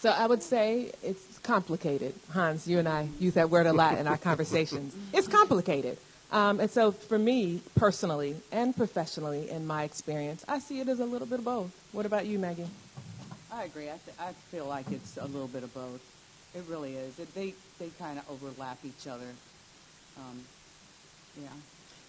[0.00, 2.14] So I would say it's complicated.
[2.32, 4.94] Hans, you and I use that word a lot in our conversations.
[5.12, 5.98] It's complicated.
[6.30, 11.00] Um, and so for me personally and professionally, in my experience, I see it as
[11.00, 11.70] a little bit of both.
[11.92, 12.66] What about you, Maggie?
[13.50, 13.88] I agree.
[13.88, 16.00] I, th- I feel like it's a little bit of both.
[16.54, 17.18] It really is.
[17.18, 19.28] It, they they kind of overlap each other.
[20.18, 20.40] Um,
[21.40, 21.48] yeah.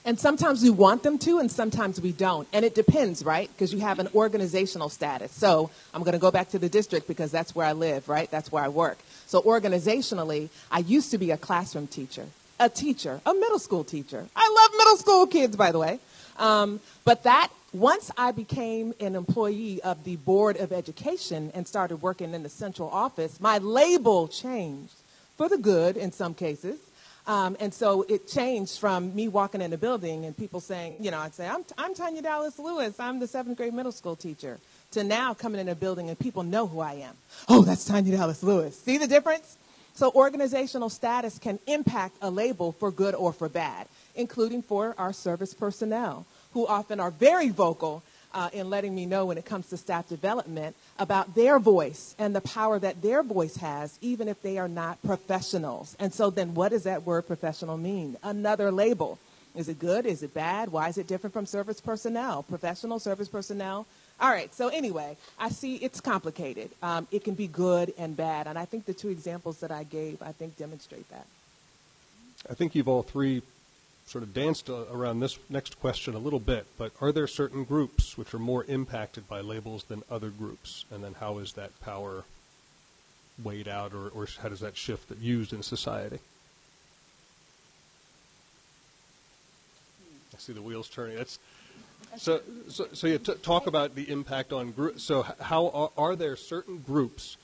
[0.05, 2.47] And sometimes we want them to, and sometimes we don't.
[2.53, 3.49] And it depends, right?
[3.51, 5.31] Because you have an organizational status.
[5.31, 8.31] So I'm going to go back to the district because that's where I live, right?
[8.31, 8.97] That's where I work.
[9.27, 12.25] So organizationally, I used to be a classroom teacher,
[12.59, 14.25] a teacher, a middle school teacher.
[14.35, 15.99] I love middle school kids, by the way.
[16.37, 21.97] Um, but that, once I became an employee of the Board of Education and started
[22.01, 24.93] working in the central office, my label changed
[25.37, 26.79] for the good in some cases
[27.27, 31.11] Um, and so it changed from me walking in a building and people saying, you
[31.11, 34.57] know, I'd say, I'm, I'm Tanya Dallas Lewis, I'm the seventh grade middle school teacher,
[34.93, 37.15] to now coming in a building and people know who I am.
[37.47, 38.79] Oh, that's Tanya Dallas Lewis.
[38.79, 39.58] See the difference?
[39.99, 43.85] So organizational status can impact a label for good or for bad,
[44.15, 48.01] including for our service personnel, who often are very vocal
[48.33, 52.33] uh, in letting me know when it comes to staff development about their voice and
[52.33, 55.97] the power that their voice has, even if they are not professionals.
[55.99, 58.15] And so then what does that word professional mean?
[58.23, 59.19] Another label.
[59.53, 60.05] Is it good?
[60.05, 60.69] Is it bad?
[60.69, 62.43] Why is it different from service personnel?
[62.43, 63.85] Professional service personnel?
[64.21, 66.71] All right, so anyway, I see it's complicated.
[66.83, 68.47] Um, it can be good and bad.
[68.47, 71.25] And I think the two examples that I gave, I think, demonstrate that.
[72.49, 73.41] I think you've all three
[74.05, 77.63] sort of danced uh, around this next question a little bit, but are there certain
[77.63, 80.83] groups which are more impacted by labels than other groups?
[80.91, 82.23] And then how is that power
[83.41, 86.19] weighed out, or, or how does that shift that used in society?
[90.33, 91.15] I see the wheels turning.
[91.15, 91.39] That's
[92.17, 92.41] so.
[92.69, 95.03] So, so you talk about the impact on groups.
[95.03, 97.37] So, how are, are there certain groups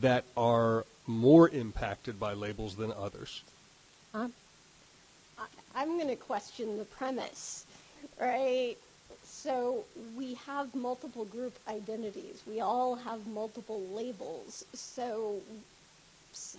[0.00, 3.42] that are more impacted by labels than others?
[4.14, 4.32] Um,
[5.74, 7.66] I'm going to question the premise,
[8.20, 8.76] right?
[9.24, 9.84] So
[10.16, 12.42] we have multiple group identities.
[12.46, 14.64] We all have multiple labels.
[14.74, 15.40] So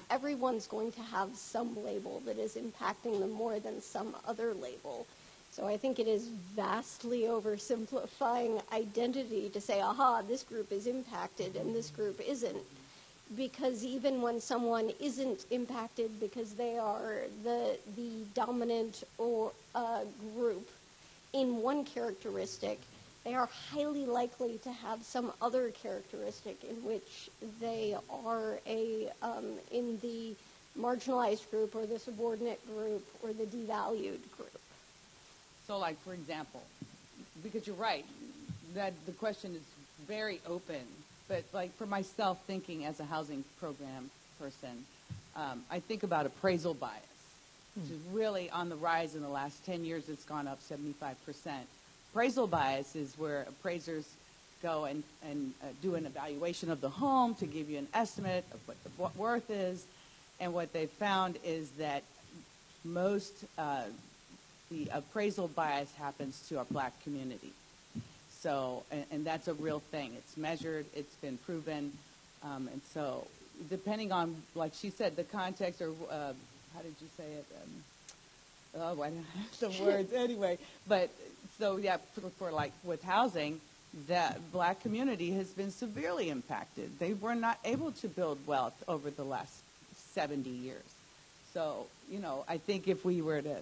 [0.10, 5.06] everyone's going to have some label that is impacting them more than some other label.
[5.52, 11.58] So I think it is vastly oversimplifying identity to say, aha, this group is impacted
[11.58, 12.64] and this group isn't
[13.36, 20.02] because even when someone isn't impacted because they are the the dominant or uh,
[20.36, 20.70] group
[21.34, 22.80] in one characteristic,
[23.24, 29.46] they are highly likely to have some other characteristic in which they are a um,
[29.72, 30.34] in the
[30.80, 34.61] marginalized group or the subordinate group or the devalued group.
[35.72, 36.62] So, like for example,
[37.42, 38.04] because you're right,
[38.74, 39.62] that the question is
[40.06, 40.82] very open
[41.32, 44.84] but like for myself, thinking as a housing program person,
[45.38, 47.00] um, I think about appraisal bias,
[47.78, 50.10] which is really on the rise in the last 10 years.
[50.10, 51.16] It's gone up 75%.
[52.12, 54.04] Appraisal bias is where appraisers
[54.62, 58.44] go and, and uh, do an evaluation of the home to give you an estimate
[58.54, 59.86] of what the worth is.
[60.42, 62.04] And what they found is that
[62.84, 63.84] most uh,
[64.72, 67.52] the appraisal bias happens to our black community.
[68.40, 70.14] So, and, and, that's a real thing.
[70.18, 71.92] It's measured, it's been proven.
[72.44, 73.28] Um, and so,
[73.70, 76.34] depending on, like she said, the context or uh,
[76.74, 77.46] how did you say it?
[77.62, 79.26] Um, oh, I don't
[79.62, 80.58] have the words anyway.
[80.88, 81.12] But
[81.60, 83.62] so, yeah, for, for like with housing,
[84.08, 86.98] that black community has been severely impacted.
[86.98, 89.54] They were not able to build wealth over the last
[90.14, 90.82] 70 years.
[91.54, 93.58] So, you know, I think if we were to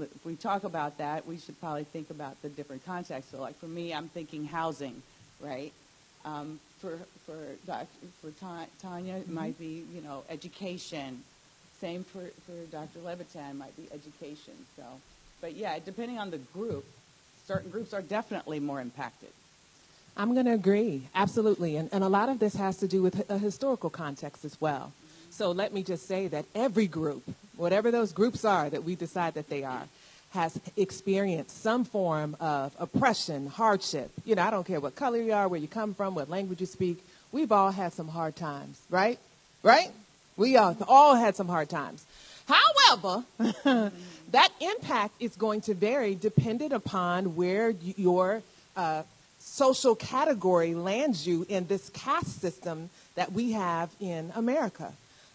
[0.00, 3.32] if we talk about that, we should probably think about the different contexts.
[3.32, 5.02] So, like for me, I'm thinking housing,
[5.40, 5.72] right?
[6.24, 7.86] Um, for for Dr.,
[8.20, 8.30] for
[8.80, 9.34] Tanya, it mm-hmm.
[9.34, 11.22] might be you know education.
[11.80, 13.00] Same for for Dr.
[13.04, 14.54] Levitan, might be education.
[14.76, 14.84] So,
[15.40, 16.84] but yeah, depending on the group,
[17.46, 19.30] certain groups are definitely more impacted.
[20.16, 23.28] I'm going to agree, absolutely, and and a lot of this has to do with
[23.30, 24.92] a historical context as well.
[25.30, 27.24] So let me just say that every group,
[27.56, 29.84] whatever those groups are that we decide that they are,
[30.30, 34.10] has experienced some form of oppression, hardship.
[34.24, 36.60] You know, I don't care what color you are, where you come from, what language
[36.60, 37.04] you speak.
[37.32, 39.18] We've all had some hard times, right?
[39.62, 39.90] Right?
[40.36, 42.04] We all, all had some hard times.
[42.46, 43.24] However,
[44.30, 48.42] that impact is going to vary dependent upon where your
[48.76, 49.02] uh,
[49.38, 54.92] social category lands you in this caste system that we have in America.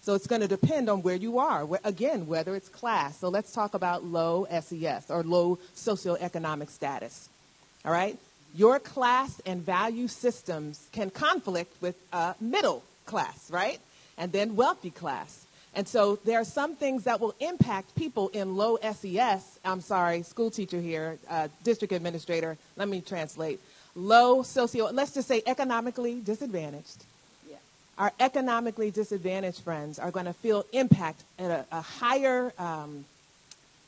[0.08, 1.67] So it's going to depend on where you are.
[1.84, 3.17] Again, whether it's class.
[3.17, 7.28] So let's talk about low SES or low socioeconomic status.
[7.84, 8.17] All right?
[8.56, 13.82] Your class and value systems can conflict with uh, middle class, right?
[14.17, 15.46] And then wealthy class.
[15.76, 19.60] And so there are some things that will impact people in low SES.
[19.65, 22.58] I'm sorry, school teacher here, uh, district administrator.
[22.78, 23.60] Let me translate.
[23.93, 27.04] Low socio, let's just say economically disadvantaged
[27.97, 33.05] our economically disadvantaged friends are going to feel impact at a, a higher um,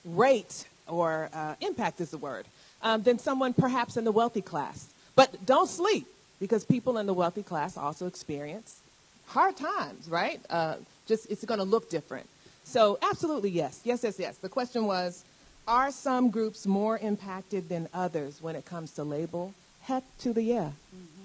[0.05, 2.45] rate, or uh, impact is the word,
[2.81, 4.87] um, than someone perhaps in the wealthy class.
[5.15, 6.07] But don't sleep,
[6.39, 8.79] because people in the wealthy class also experience
[9.27, 10.39] hard times, right?
[10.49, 10.75] Uh,
[11.07, 12.27] just it's going to look different.
[12.63, 13.81] So, absolutely, yes.
[13.83, 14.37] Yes, yes, yes.
[14.37, 15.23] The question was
[15.67, 19.53] Are some groups more impacted than others when it comes to label?
[19.81, 20.71] Heck to the yeah.
[20.95, 21.18] Mm-hmm.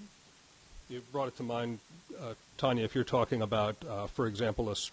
[0.88, 1.78] You brought it to mind
[2.20, 4.90] uh, Tanya, if you're talking about, uh, for example, a s-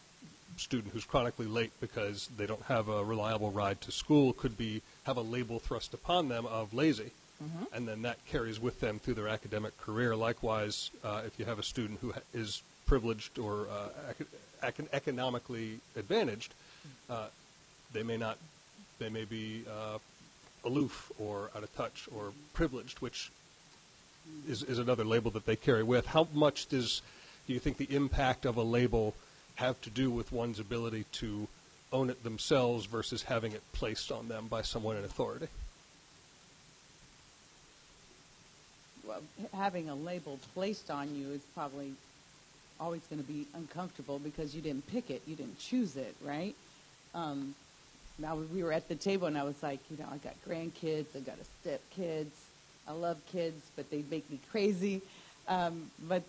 [0.58, 4.82] student who's chronically late because they don't have a reliable ride to school could be
[5.04, 7.12] have a label thrust upon them of lazy,
[7.44, 7.68] Mhm.
[7.74, 10.16] and then that carries with them through their academic career.
[10.16, 13.90] Likewise, uh, if you have a student who ha- is privileged or uh,
[14.64, 16.54] ec- economically advantaged,
[17.10, 17.28] uh,
[17.94, 18.38] they may not,
[19.00, 19.98] they may be uh,
[20.64, 23.32] aloof or out of touch or privileged, which
[24.48, 26.06] is, is another label that they carry with.
[26.06, 27.02] How much does
[27.48, 29.14] do you think the impact of a label
[29.56, 31.48] have to do with one's ability to
[31.92, 35.48] own it themselves versus having it placed on them by someone in authority?
[39.12, 39.22] well,
[39.54, 41.94] having a label placed on you is probably
[42.80, 46.56] always going to be uncomfortable because you didn't pick it, you didn't choose it, right?
[47.14, 47.54] Um,
[48.18, 51.16] now we were at the table and I was like, you know, I got grandkids,
[51.16, 52.36] I got a step kids,
[52.88, 55.02] I love kids, but they make me crazy.
[55.48, 56.24] Um, but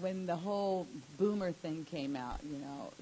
[0.00, 0.86] when the whole
[1.18, 2.92] boomer thing came out, you know,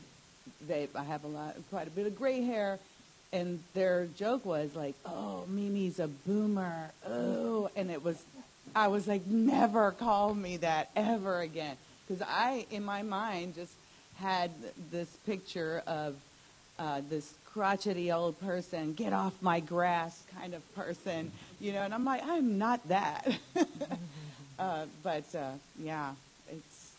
[0.67, 2.79] they I have a lot, quite a bit of gray hair,
[3.33, 8.23] and their joke was like, "Oh, Mimi's a boomer." Oh, and it was,
[8.75, 13.75] I was like, "Never call me that ever again," because I, in my mind, just
[14.17, 14.51] had
[14.91, 16.15] this picture of
[16.79, 21.95] uh, this crotchety old person, get off my grass kind of person, you know, and
[21.95, 23.27] I'm like, I'm not that.
[24.59, 26.13] uh, but uh, yeah,
[26.51, 26.93] it's,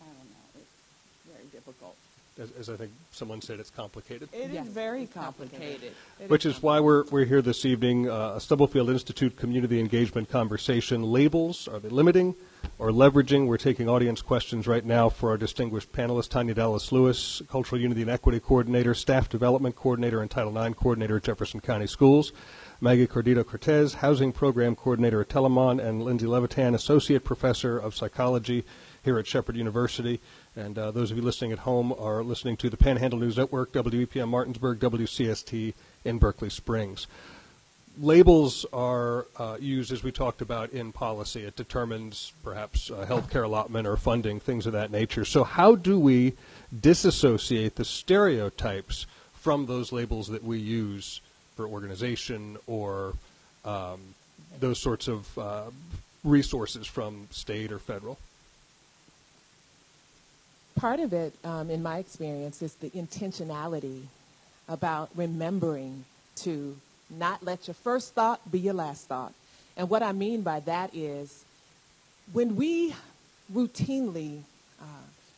[0.00, 1.94] I don't know, it's very difficult.
[2.40, 4.28] As, as I think someone said, it's complicated.
[4.32, 5.60] It is Yes, very complicated.
[5.60, 5.92] complicated.
[6.20, 10.30] It Which is why we're, we're here this evening, uh, a Stubblefield Institute community engagement
[10.30, 11.02] conversation.
[11.04, 12.34] Labels, are they limiting
[12.78, 13.46] or leveraging?
[13.46, 18.02] We're taking audience questions right now for our distinguished panelists, Tanya Dallas Lewis, Cultural Unity
[18.02, 22.32] and Equity Coordinator, Staff Development Coordinator, and Title IX Coordinator at Jefferson County Schools.
[22.80, 28.64] Maggie Cordito Cortez, Housing Program Coordinator at Telamon, and Lindsay Levitan, Associate Professor of Psychology
[29.02, 30.20] here at Shepherd University.
[30.54, 33.72] And uh, those of you listening at home are listening to the Panhandle News Network,
[33.72, 37.06] WEPM Martinsburg, WCST in Berkeley Springs.
[38.00, 41.42] Labels are uh, used, as we talked about, in policy.
[41.42, 45.24] It determines perhaps uh, health care allotment or funding, things of that nature.
[45.24, 46.34] So, how do we
[46.80, 51.20] disassociate the stereotypes from those labels that we use
[51.56, 53.14] for organization or
[53.64, 54.00] um,
[54.60, 55.64] those sorts of uh,
[56.22, 58.16] resources from state or federal?
[60.76, 64.02] Part of it, um, in my experience, is the intentionality
[64.68, 66.04] about remembering
[66.36, 66.76] to
[67.10, 69.32] not let your first thought be your last thought.
[69.76, 71.44] And what I mean by that is
[72.32, 72.94] when we
[73.52, 74.40] routinely
[74.80, 74.84] uh,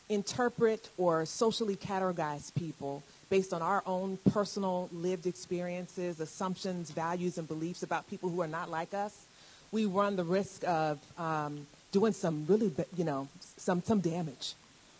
[0.09, 7.47] interpret or socially categorize people based on our own personal lived experiences, assumptions, values, and
[7.47, 9.25] beliefs about people who are not like us,
[9.71, 14.53] we run the risk of um, doing some really, you know, some, some damage,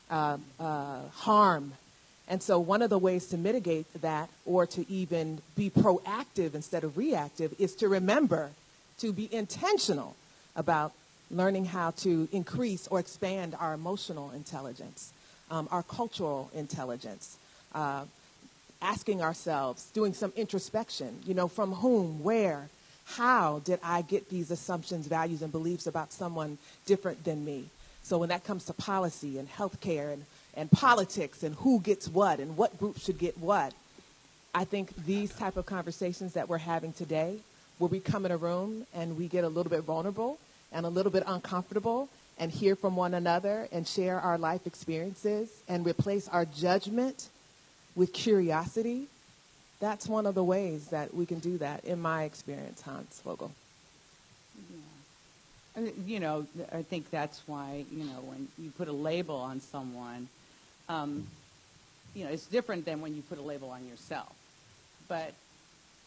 [0.10, 1.74] uh, uh, harm.
[2.32, 6.86] And so one of the ways to mitigate that or to even be proactive instead
[6.86, 8.52] of reactive is to remember
[9.00, 10.16] to be intentional
[10.56, 10.94] about
[11.30, 15.12] learning how to increase or expand our emotional intelligence,
[15.50, 17.36] um, our cultural intelligence,
[17.76, 18.06] uh,
[18.82, 22.70] asking ourselves, doing some introspection, you know, from whom, where,
[23.04, 27.66] how did I get these assumptions, values, and beliefs about someone different than me?
[28.04, 32.40] So when that comes to policy and healthcare and, and politics and who gets what
[32.40, 33.74] and what group should get what,
[34.54, 37.38] I think these type of conversations that we're having today,
[37.78, 40.38] where we come in a room and we get a little bit vulnerable
[40.72, 45.50] and a little bit uncomfortable and hear from one another and share our life experiences
[45.68, 47.30] and replace our judgment
[47.96, 49.08] with curiosity,
[49.80, 53.52] that's one of the ways that we can do that, in my experience, Hans Fogle.
[55.76, 59.62] Uh, You know, I think that's why, you know, when you put a label on
[59.62, 60.28] someone,
[60.90, 61.28] um,
[62.14, 64.34] you know, it's different than when you put a label on yourself.
[65.08, 65.34] But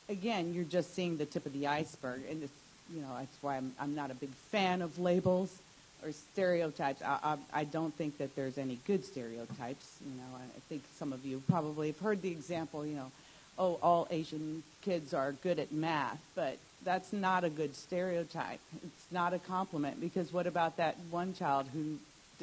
[0.08, 2.22] again, you're just seeing the tip of the iceberg.
[2.28, 2.52] And it's,
[2.94, 5.56] you know, that's why I'm, I'm not a big fan of labels
[6.04, 7.02] or stereotypes.
[7.02, 9.98] I, I, I don't think that there's any good stereotypes.
[10.04, 13.10] You know, I think some of you probably have heard the example, you know,
[13.58, 18.61] oh, all Asian kids are good at math, but that's not a good stereotype.
[18.84, 21.99] It's not a compliment because what about that one child who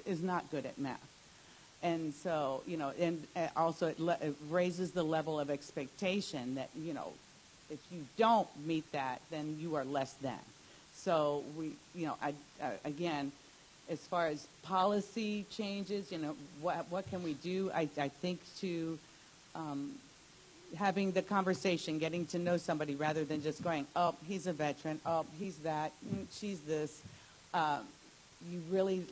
[0.06, 1.00] is not good at math?
[1.84, 6.56] And so, you know, and uh, also it, le- it raises the level of expectation
[6.56, 7.12] that, you know,
[7.70, 10.40] if you don't meet that, then you are less than.
[10.94, 13.32] So we, you know, I, uh, again,
[13.90, 17.72] as far as policy changes, you know, what, what can we do?
[17.74, 19.00] I, I think to
[19.56, 19.94] um,
[20.78, 25.00] having the conversation, getting to know somebody rather than just going, oh, he's a veteran,
[25.06, 27.02] oh, he's that, mm, she's this.
[27.54, 27.82] Um,
[28.50, 29.06] you really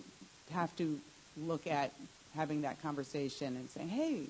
[0.52, 1.00] have to
[1.38, 1.92] look at
[2.36, 4.24] having that conversation and saying, hey,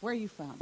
[0.00, 0.56] where are you from?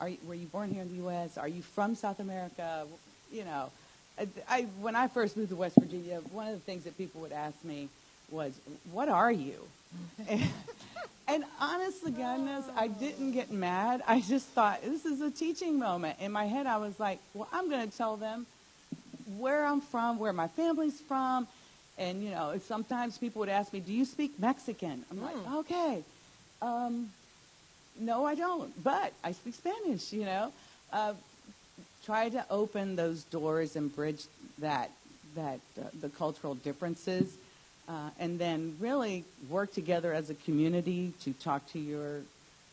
[0.00, 1.38] Are you, were you born here in the U.S.?
[1.38, 2.86] Are you from South America?
[3.32, 3.70] You know,
[4.18, 7.20] I, I, when I first moved to West Virginia, one of the things that people
[7.22, 7.88] would ask me
[8.30, 8.52] was,
[8.92, 9.56] "What are you?"
[10.28, 10.42] and,
[11.28, 14.02] and honest to goodness, I didn't get mad.
[14.06, 16.18] I just thought this is a teaching moment.
[16.20, 18.46] In my head, I was like, "Well, I'm going to tell them
[19.38, 21.48] where I'm from, where my family's from."
[21.98, 26.04] And you know, sometimes people would ask me, "Do you speak Mexican?" I'm like, "Okay."
[26.60, 27.10] Um,
[27.98, 30.52] no, I don't, but I speak Spanish, you know.
[30.92, 31.14] Uh,
[32.04, 34.24] try to open those doors and bridge
[34.58, 34.90] that,
[35.34, 37.36] that uh, the cultural differences,
[37.88, 42.20] uh, and then really work together as a community to talk to your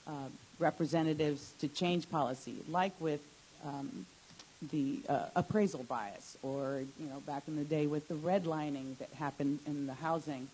[0.07, 0.11] uh,
[0.59, 3.21] representatives to change policy, like with
[3.65, 4.05] um,
[4.71, 9.09] the uh, appraisal bias, or you know, back in the day with the redlining that
[9.19, 10.47] happened in the housing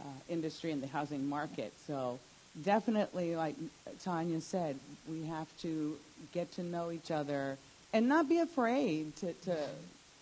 [0.00, 1.72] uh, industry and the housing market.
[1.86, 2.18] So
[2.62, 3.54] definitely, like
[4.02, 4.78] Tanya said,
[5.08, 5.96] we have to
[6.32, 7.58] get to know each other
[7.92, 9.56] and not be afraid to, to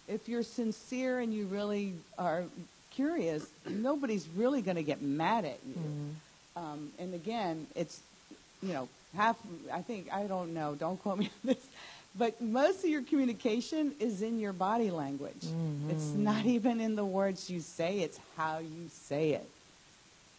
[0.09, 2.45] if you're sincere and you really are
[2.91, 5.75] curious, nobody's really going to get mad at you.
[5.75, 6.65] Mm-hmm.
[6.65, 8.01] Um, and again, it's,
[8.63, 9.37] you know, half,
[9.73, 11.67] I think, I don't know, don't quote me on this,
[12.19, 15.45] but most of your communication is in your body language.
[15.45, 15.91] Mm-hmm.
[15.91, 19.49] It's not even in the words you say, it's how you say it.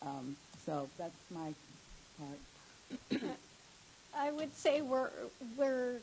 [0.01, 1.53] Um, so that's my
[2.19, 3.21] part.
[4.17, 5.09] I would say we're,
[5.55, 5.97] we're,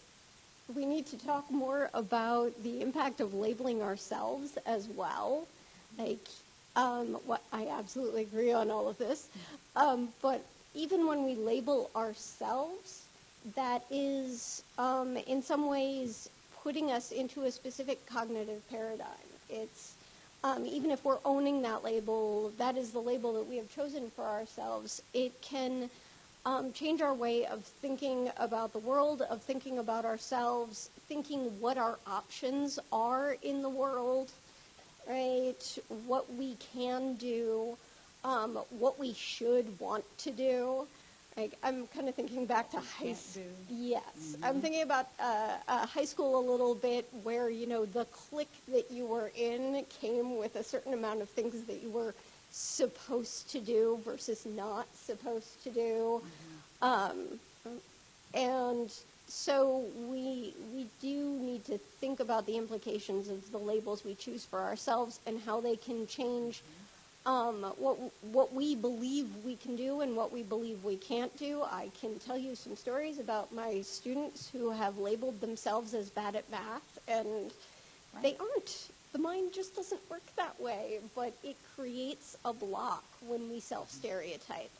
[0.75, 5.47] we need to talk more about the impact of labeling ourselves as well.
[5.99, 6.27] Like,
[6.77, 9.29] um, what, I absolutely agree on all of this.
[9.77, 10.45] Um, but
[10.75, 13.04] even when we label ourselves,
[13.55, 16.29] that is, um, in some ways,
[16.63, 19.29] putting us into a specific cognitive paradigm.
[19.51, 19.95] It's
[20.45, 24.11] um, even if we're owning that label, that is the label that we have chosen
[24.11, 25.03] for ourselves.
[25.15, 25.89] It can
[26.45, 31.79] um, change our way of thinking about the world, of thinking about ourselves, thinking what
[31.79, 34.33] our options are in the world,
[35.09, 35.79] right?
[36.07, 37.79] What we can do,
[38.23, 40.87] um, what we should want to do.
[41.37, 43.43] Like I'm kind of thinking back to high school.
[43.69, 48.05] Yes, I'm thinking about uh, uh, high school a little bit, where you know the
[48.07, 52.15] clique that you were in came with a certain amount of things that you were
[52.53, 56.23] supposed to do versus not supposed to do,
[56.83, 57.17] um,
[58.33, 58.93] and
[59.27, 64.45] so we we do need to think about the implications of the labels we choose
[64.45, 66.63] for ourselves and how they can change
[67.27, 67.97] um, what
[68.33, 71.63] what we believe we can do and what we believe we can't do.
[71.63, 76.37] I can tell you some stories about my students who have labeled themselves as bad
[76.37, 77.51] at math, and
[78.23, 78.89] they aren't.
[79.13, 84.73] The mind just doesn't work that way, but it creates a block when we self-stereotype,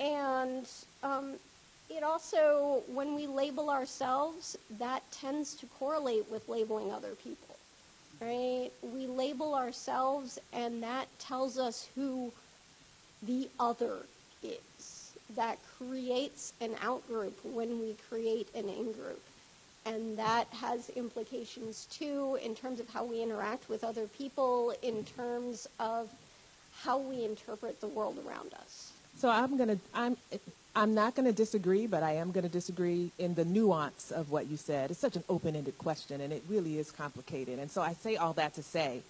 [0.00, 0.66] and
[1.02, 1.34] um,
[1.88, 7.45] it also, when we label ourselves, that tends to correlate with labeling other people
[8.20, 8.70] right?
[8.82, 12.32] We label ourselves, and that tells us who
[13.22, 13.98] the other
[14.42, 15.12] is.
[15.34, 19.22] That creates an outgroup when we create an in-group.
[19.84, 25.04] And that has implications too in terms of how we interact with other people, in
[25.04, 26.10] terms of
[26.80, 28.92] how we interpret the world around us.
[29.16, 30.16] So I'm gonna I'm
[30.76, 34.58] I'm not gonna disagree, but I am gonna disagree in the nuance of what you
[34.58, 34.90] said.
[34.90, 37.58] It's such an open-ended question, and it really is complicated.
[37.58, 39.00] And so I say all that to say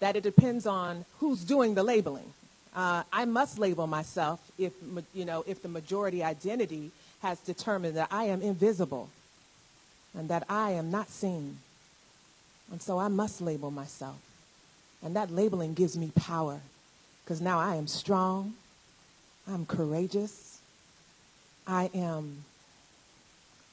[0.00, 2.34] that it depends on who's doing the labeling.
[2.74, 4.72] Uh, I must label myself if
[5.14, 9.08] you know if the majority identity has determined that I am invisible
[10.18, 11.58] and that I am not seen,
[12.72, 14.18] and so I must label myself.
[15.04, 16.60] And that labeling gives me power
[17.22, 18.54] because now I am strong.
[19.46, 20.51] I'm courageous.
[21.66, 22.44] I am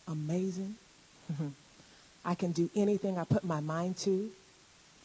[0.08, 0.76] amazing.
[2.26, 4.30] I can do anything I put my mind to.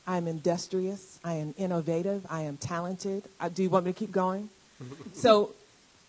[0.07, 1.19] I am industrious.
[1.25, 2.27] I am innovative.
[2.29, 3.25] I am talented.
[3.41, 4.49] Uh, do you want me to keep going?
[5.15, 5.51] so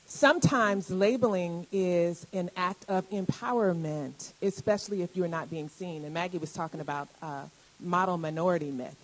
[0.08, 6.04] sometimes labeling is an act of empowerment, especially if you're not being seen.
[6.04, 7.44] And Maggie was talking about uh,
[7.80, 8.96] model minority myth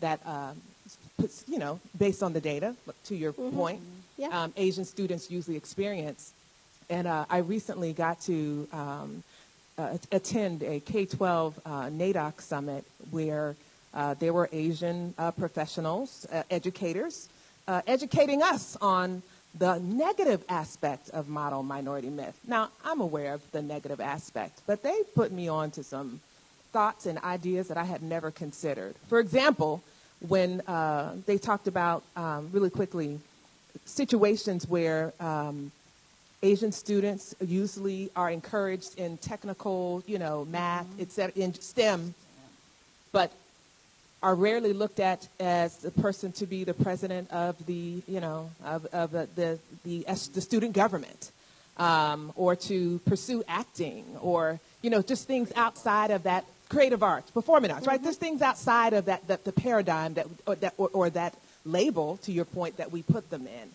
[0.00, 0.52] that, uh,
[1.18, 2.74] puts, you know, based on the data,
[3.04, 3.54] to your Mhm.
[3.54, 3.80] point,
[4.16, 4.42] Yeah.
[4.44, 6.32] um, Asian students usually experience.
[6.90, 9.22] And uh, I recently got to um,
[9.78, 13.54] uh, attend a K 12 uh, NADOC summit where
[13.94, 17.28] uh, there were Asian uh, professionals, uh, educators,
[17.86, 19.22] educating us on
[19.56, 22.36] the negative aspect of model minority myth.
[22.46, 26.20] Now, I'm aware of the negative aspect, but they put me on to some
[26.72, 28.96] thoughts and ideas that I had never considered.
[29.08, 29.84] For example,
[30.26, 33.20] when uh, they talked about, um, really quickly,
[33.84, 35.70] situations where um,
[36.42, 41.02] Asian students usually are encouraged in technical, you know, math, Mm-hmm.
[41.02, 42.14] et cetera, in STEM,
[43.12, 43.30] but
[44.22, 48.50] are rarely looked at as the person to be the president of the, you know,
[48.64, 51.30] of, of the, the, the, the student government,
[51.78, 57.30] um, or to pursue acting, or, you know, just things outside of that creative arts,
[57.30, 58.02] performing arts, right?
[58.02, 61.34] There's things outside of that, that the paradigm that, or, that, or, or that
[61.64, 63.70] label, to your point, that we put them in.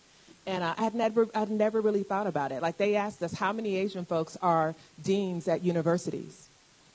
[0.46, 2.62] And I had never, I'd never really thought about it.
[2.62, 6.48] Like they asked us, how many Asian folks are deans at universities?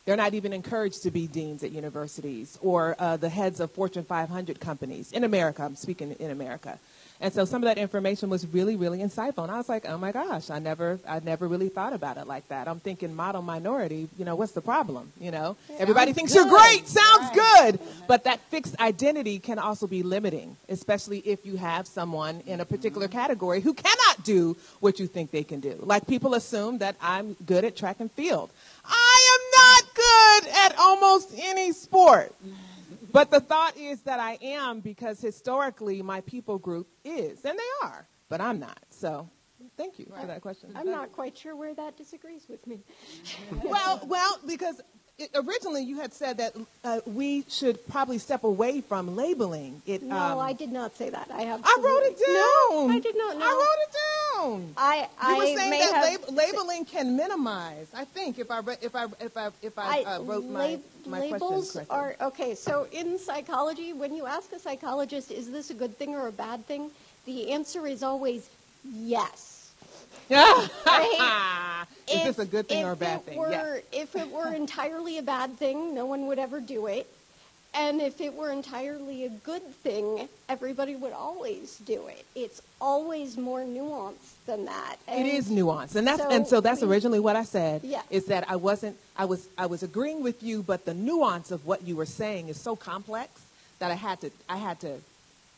[0.06, 4.04] They're not even encouraged to be deans at universities or uh, the heads of Fortune
[4.04, 5.64] 500 companies in America.
[5.64, 6.80] I'm speaking in America.
[7.22, 9.43] And so some of that information was really, really insightful.
[9.43, 12.26] And I was like, oh my gosh, I never, I never really thought about it
[12.26, 12.67] like that.
[12.67, 15.13] I'm thinking model minority, you know, what's the problem?
[15.19, 17.80] You know, everybody thinks you're great, sounds good.
[18.07, 22.65] But that fixed identity can also be limiting, especially if you have someone in a
[22.65, 23.19] particular mm-hmm.
[23.19, 25.78] category who cannot do what you think they can do.
[25.80, 28.49] Like people assume that I'm good at track and field.
[28.84, 32.34] I am not good at almost any sport.
[33.12, 37.88] But the thought is that I am because historically my people group is, and they
[37.88, 38.80] are, but I'm not.
[38.89, 39.30] So
[39.78, 40.72] thank you for that question.
[40.76, 42.82] I'm not quite sure where that disagrees with me.
[43.64, 44.82] well, well, because
[45.36, 50.01] originally you had said that uh, we should probably step away from labeling it.
[50.03, 51.30] No, um, I did not say that.
[51.34, 51.61] I have.
[51.63, 52.88] I wrote it down.
[52.88, 53.45] No, I did not know.
[53.45, 54.74] I wrote it down.
[54.78, 57.88] I, I you were saying that lab- labeling can minimize.
[57.93, 61.72] I think if I if I if I if I, uh, wrote my my labels
[61.72, 62.55] question are okay.
[62.55, 66.32] So in psychology, when you ask a psychologist, "Is this a good thing or a
[66.32, 66.91] bad thing?"
[67.26, 68.49] the answer is always
[68.84, 69.51] yes.
[70.32, 71.86] Right?
[72.07, 73.38] Is If- this a good thing or a bad thing?
[73.38, 73.82] Were.
[73.91, 77.07] If it were entirely a bad thing, no one would ever do it.
[77.73, 82.25] And if it were entirely a good thing, everybody would always do it.
[82.36, 84.97] It's always more nuanced than that.
[85.07, 87.82] It And is nuanced, and that's so and so that's we- originally what I said.
[87.86, 88.01] Yeah.
[88.09, 91.65] Is that I wasn't I was I was agreeing with you, but the nuance of
[91.65, 93.29] what you were saying is so complex
[93.79, 94.99] that I had to I had to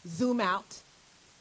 [0.07, 0.81] zoom out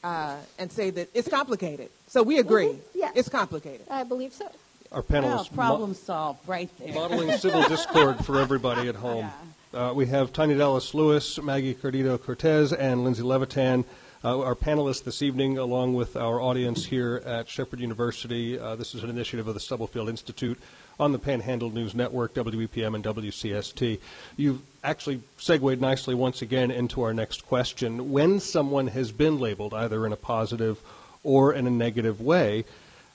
[0.03, 1.91] uh, and say that it's complicated.
[2.13, 2.67] So we agree.
[2.67, 3.13] Mhm, yes.
[3.15, 3.87] It's complicated.
[3.91, 4.47] I believe so.
[4.93, 6.93] Our panelists mo- problem solved right there.
[6.93, 9.31] modeling civil discord for everybody at home.
[9.73, 13.87] Uh, we have Tanya Dallas Lewis, Maggie Cardito Cortez, and Lindsay Levitan,
[14.23, 18.59] uh, our panelists this evening, along with our audience here at Shepherd University.
[18.59, 20.59] Uh, this is an initiative of the Stubblefield Institute
[21.01, 23.99] on the Panhandle News Network, WEPM and WCST.
[24.37, 28.13] You've actually segued nicely once again into our next question.
[28.13, 30.79] When someone has been labeled either in a positive
[31.25, 32.65] or in a negative way,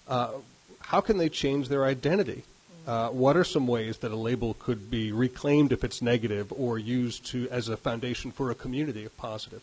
[0.08, 0.32] uh,
[0.80, 2.43] how can they change their identity?
[2.86, 6.80] Uh, what are some ways that a label could be reclaimed if it's negative or
[6.80, 9.62] used to as a foundation for a community if positive?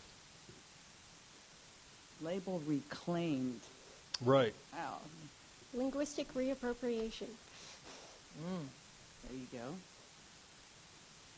[2.21, 3.61] Label reclaimed.
[4.23, 4.53] Right.
[4.73, 4.99] Wow.
[5.73, 7.27] Linguistic reappropriation.
[8.43, 9.75] There you go.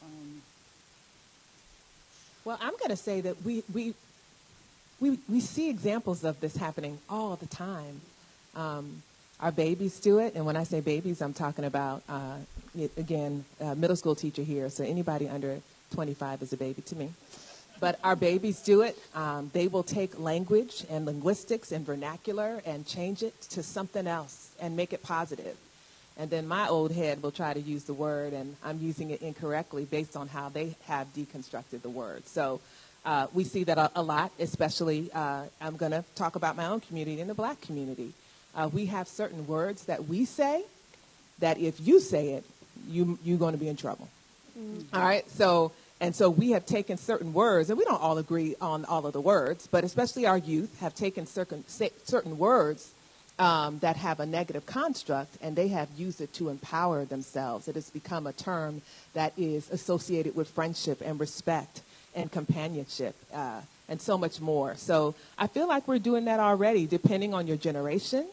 [0.03, 0.41] Um,
[2.47, 3.93] Well, I'm going to say that we, we,
[4.99, 8.01] we, we see examples of this happening all the time.
[8.55, 9.03] Um,
[9.39, 12.37] our babies do it, and when I say babies, I'm talking about, uh,
[12.97, 15.59] again, a middle school teacher here, so anybody under
[15.93, 17.11] 25 is a baby to me.
[17.79, 18.97] But our babies do it.
[19.13, 24.49] Um, they will take language and linguistics and vernacular and change it to something else
[24.59, 25.55] and make it positive.
[26.17, 29.21] And then my old head will try to use the word, and I'm using it
[29.21, 32.25] incorrectly based on how they have deconstructed the word.
[32.25, 32.59] So
[33.05, 36.65] uh, we see that a, a lot, especially uh, I'm going to talk about my
[36.65, 38.13] own community and the black community.
[38.55, 40.63] Uh, we have certain words that we say
[41.39, 42.43] that if you say it,
[42.87, 44.07] you, you're going to be in trouble.
[44.93, 48.55] All right, so and so we have taken certain words, and we don't all agree
[48.61, 52.91] on all of the words, but especially our youth have taken certain certain words
[53.39, 57.67] um, that have a negative construct, and they have used it to empower themselves.
[57.67, 58.81] It has become a term
[59.13, 61.81] that is associated with friendship and respect
[62.17, 64.75] and companionship, uh, and so much more.
[64.75, 68.27] So I feel like we're doing that already, depending on your generation,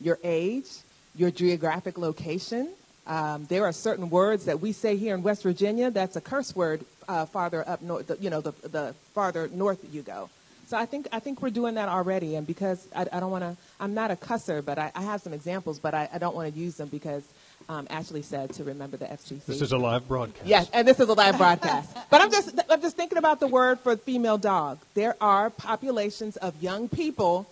[0.00, 0.68] your age,
[1.14, 2.68] your geographic location.
[3.06, 6.54] Um, there are certain words that we say here in West Virginia that's a curse
[6.54, 10.28] word uh, farther up north, you know, the, the farther north you go.
[10.66, 13.44] So I think I think we're doing that already, and because I, I don't want
[13.44, 16.36] to, I'm not a cusser, but I, I have some examples, but I, I don't
[16.36, 17.24] want to use them because
[17.68, 19.44] um, Ashley said to remember the FCC.
[19.44, 20.46] This is a live broadcast.
[20.46, 21.96] Yes, and this is a live broadcast.
[22.10, 24.78] But I'm just I'm just thinking about the word for female dog.
[24.94, 27.46] There are populations of young people,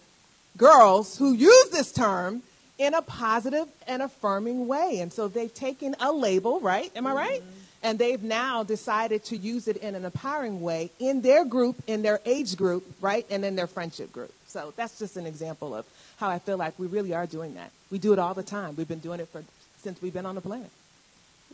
[0.57, 2.43] girls, who use this term
[2.79, 5.01] in a positive and affirming way.
[5.01, 6.91] And so they've taken a label, right?
[6.97, 7.43] Am I right?
[7.83, 12.01] And they've now decided to use it in an empowering way in their group, in
[12.03, 13.27] their age group, right?
[13.31, 14.33] And in their friendship group.
[14.47, 15.85] So that's just an example of
[16.17, 17.71] how I feel like we really are doing that.
[17.91, 18.75] We do it all the time.
[18.77, 19.43] We've been doing it for
[19.87, 20.69] since we've been on the planet.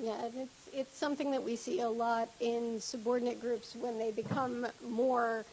[0.01, 4.11] Yeah, and it's it's something that we see a lot in subordinate groups when they
[4.11, 5.45] become more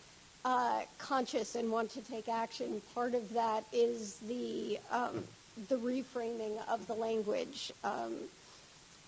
[0.45, 2.82] uh, conscious and want to take action.
[2.95, 5.25] Part of that is the um,
[5.67, 7.73] the reframing of the language.
[7.84, 8.13] Um,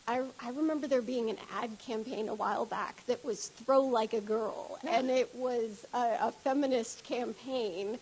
[0.05, 4.11] I, I remember there being an ad campaign a while back that was "Throw Like
[4.11, 7.97] a Girl," and it was a, a feminist campaign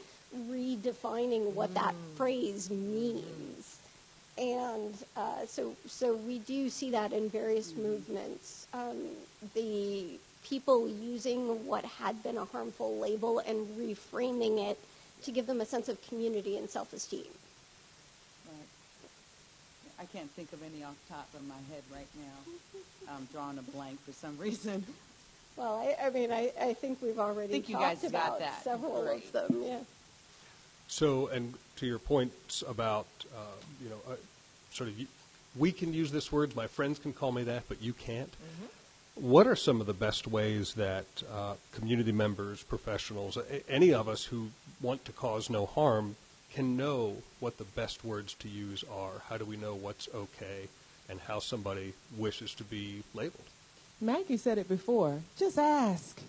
[0.50, 3.49] redefining what that phrase means.
[4.40, 8.68] And uh, so, so we do see that in various movements.
[8.74, 8.96] Um,
[9.54, 14.80] the people using what had been a harmful label and reframing it
[15.24, 17.26] to give them a sense of community and self-esteem.
[18.48, 18.56] Right.
[20.00, 23.14] I can't think of any off the top of my head right now.
[23.14, 24.86] I'm drawing a blank for some reason.
[25.58, 28.40] Well, I, I mean, I, I think we've already think you talked guys got about
[28.40, 28.64] that.
[28.64, 29.26] several Great.
[29.26, 29.64] of them.
[29.66, 29.80] Yeah.
[30.88, 33.40] So, and to your points about, uh,
[33.84, 34.16] you know, uh,
[34.72, 34.96] sort of,
[35.58, 38.32] we can use this word, my friends can call me that, but you can't.
[39.16, 44.08] What are some of the best ways that uh, community members, professionals, a- any of
[44.08, 44.50] us who
[44.82, 46.16] want to cause no harm
[46.54, 49.22] can know what the best words to use are?
[49.28, 50.68] How do we know what's okay
[51.10, 53.44] and how somebody wishes to be labeled?
[54.02, 55.20] Maggie said it before.
[55.38, 56.22] Just ask.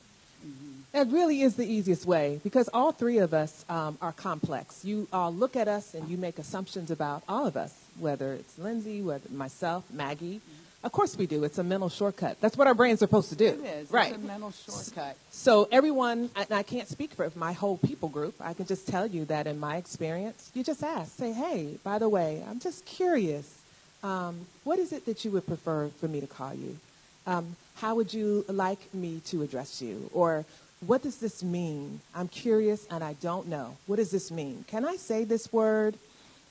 [0.93, 4.84] That really is the easiest way because all three of us um, are complex.
[4.84, 8.59] You all look at us and you make assumptions about all of us, whether it's
[8.59, 10.41] Lindsay, whether myself, Maggie.
[10.82, 11.45] Of course we do.
[11.45, 12.41] It's a mental shortcut.
[12.41, 13.49] That's what our brains are supposed to do.
[13.49, 13.91] It is.
[13.91, 14.14] Right.
[14.14, 15.16] It's a mental shortcut.
[15.30, 18.34] So everyone, and I can't speak for my whole people group.
[18.41, 21.99] I can just tell you that in my experience, you just ask, say, "Hey, by
[21.99, 23.59] the way, I'm just curious.
[24.03, 26.78] Um, what is it that you would prefer for me to call you?
[27.26, 30.11] Um, how would you like me to address you?
[30.12, 30.45] Or
[30.87, 32.01] what does this mean?
[32.14, 33.76] I'm curious and I don't know.
[33.87, 34.64] What does this mean?
[34.68, 35.95] Can I say this word?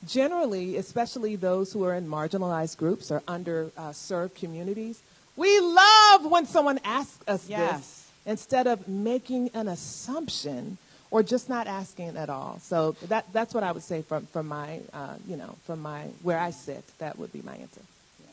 [0.08, 5.02] Generally, especially those who are in marginalized groups or underserved communities,
[5.36, 8.08] we love when someone asks us this Yes.
[8.26, 10.78] instead of making an assumption
[11.12, 12.60] or just not asking at all.
[12.62, 16.04] So that that's what I would say from from my uh, you know from my
[16.22, 16.84] where I sit.
[17.00, 17.82] That would be my answer.
[18.22, 18.28] Yeah.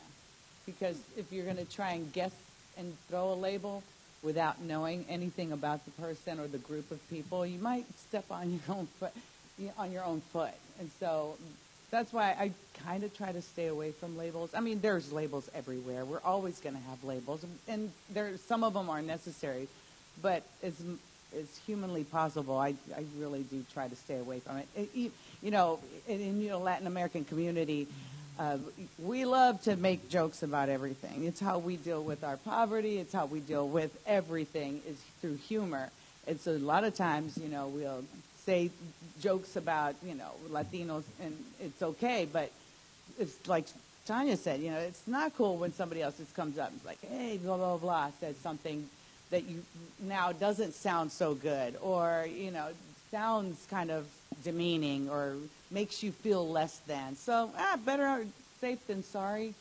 [0.66, 2.32] Because if you're going to try and guess
[2.76, 3.82] and throw a label
[4.22, 8.50] without knowing anything about the person or the group of people, you might step on
[8.66, 9.12] your own foot,
[9.78, 10.52] on your own foot.
[10.80, 11.36] And so
[11.90, 12.50] that's why I
[12.84, 14.50] kind of try to stay away from labels.
[14.54, 16.04] I mean, there's labels everywhere.
[16.04, 19.68] We're always going to have labels, and there some of them are necessary,
[20.22, 20.74] but as
[21.36, 24.68] as humanly possible, I, I really do try to stay away from it.
[24.76, 25.12] It- you-
[25.50, 27.86] know, in, in Latin American community,
[28.38, 28.58] uh,
[28.98, 31.24] we love to make jokes about everything.
[31.24, 32.98] It's how we deal with our poverty.
[32.98, 35.90] It's how we deal with everything is through humor.
[36.26, 38.04] And so a lot of times, you know, we'll
[38.44, 38.70] say
[39.20, 42.28] jokes about, you know, Latinos, and it's okay.
[42.30, 42.50] But
[43.18, 43.64] it's like
[44.06, 46.86] Tanya said, you know, it's not cool when somebody else just comes up and is
[46.86, 48.88] like, hey, blah, blah, blah, says something
[49.30, 49.64] that you
[50.00, 52.68] now doesn't sound so good or, you know,
[53.16, 54.06] sounds kind of
[54.44, 55.36] demeaning or
[55.70, 57.16] makes you feel less than.
[57.16, 58.26] So, ah, better
[58.60, 59.54] safe than sorry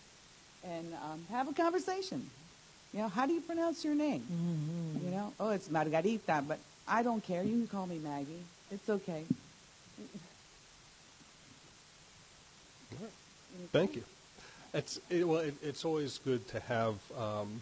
[0.66, 2.30] and um, have a conversation.
[2.94, 4.24] You know, how do you pronounce your name?
[5.06, 7.44] You know, oh, it's Margarita, but I don't care.
[7.44, 8.44] You can call me Maggie.
[8.72, 9.24] It's okay.
[13.72, 14.04] Thank you.
[14.74, 17.62] It's it, well, it, it's always good to have um,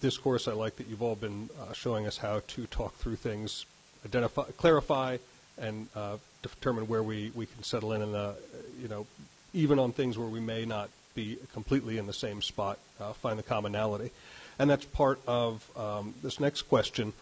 [0.00, 0.48] discourse.
[0.48, 3.66] I like that you've all been uh, showing us how to talk through things,
[4.06, 5.18] identify, clarify,
[5.58, 8.32] and uh, determine where we, we can settle in, and uh,
[8.80, 9.06] you know,
[9.52, 13.38] even on things where we may not be completely in the same spot, uh, find
[13.38, 14.10] the commonality,
[14.58, 17.12] and that's part of um, this next question.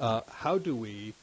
[0.00, 1.14] Uh, how do we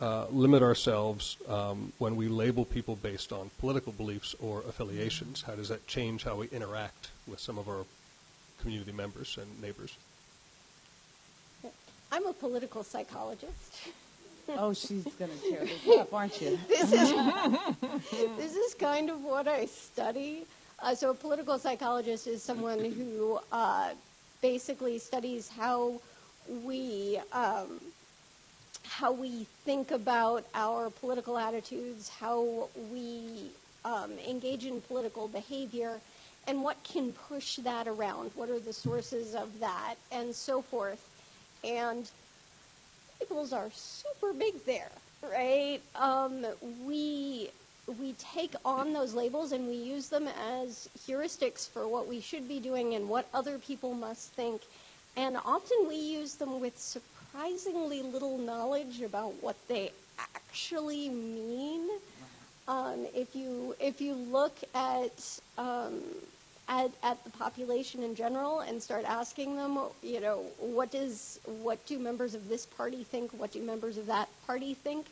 [0.00, 5.42] uh, limit ourselves um, when we label people based on political beliefs or affiliations?
[5.42, 7.84] How does that change how we interact with some of our
[8.60, 9.96] community members and neighbors?
[12.10, 13.88] I'm a political psychologist.
[14.58, 16.58] Oh, she's going to tear this up, aren't you?
[16.68, 17.12] this is
[18.36, 20.46] this is kind of what I study.
[20.80, 23.90] Uh, so, a political psychologist is someone who uh,
[24.40, 26.00] basically studies how
[26.64, 27.80] we um,
[28.84, 33.50] how we think about our political attitudes, how we
[33.84, 36.00] um, engage in political behavior,
[36.46, 38.32] and what can push that around.
[38.34, 41.08] What are the sources of that, and so forth.
[41.64, 42.10] And
[43.22, 44.90] labels are super big there,
[45.22, 45.80] right?
[45.94, 46.44] Um,
[46.84, 47.50] we
[47.98, 50.28] we take on those labels and we use them
[50.60, 54.62] as heuristics for what we should be doing and what other people must think.
[55.16, 61.88] And often we use them with surprisingly little knowledge about what they actually mean.
[62.68, 66.00] Um, if you if you look at, um,
[66.68, 71.84] at at the population in general and start asking them, you know, what does what
[71.86, 73.30] do members of this party think?
[73.32, 75.06] What do members of that party think?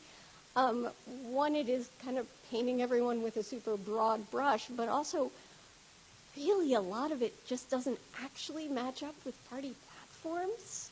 [0.57, 0.89] Um,
[1.29, 5.31] one, it is kind of painting everyone with a super broad brush, but also,
[6.37, 10.91] really, a lot of it just doesn't actually match up with party platforms.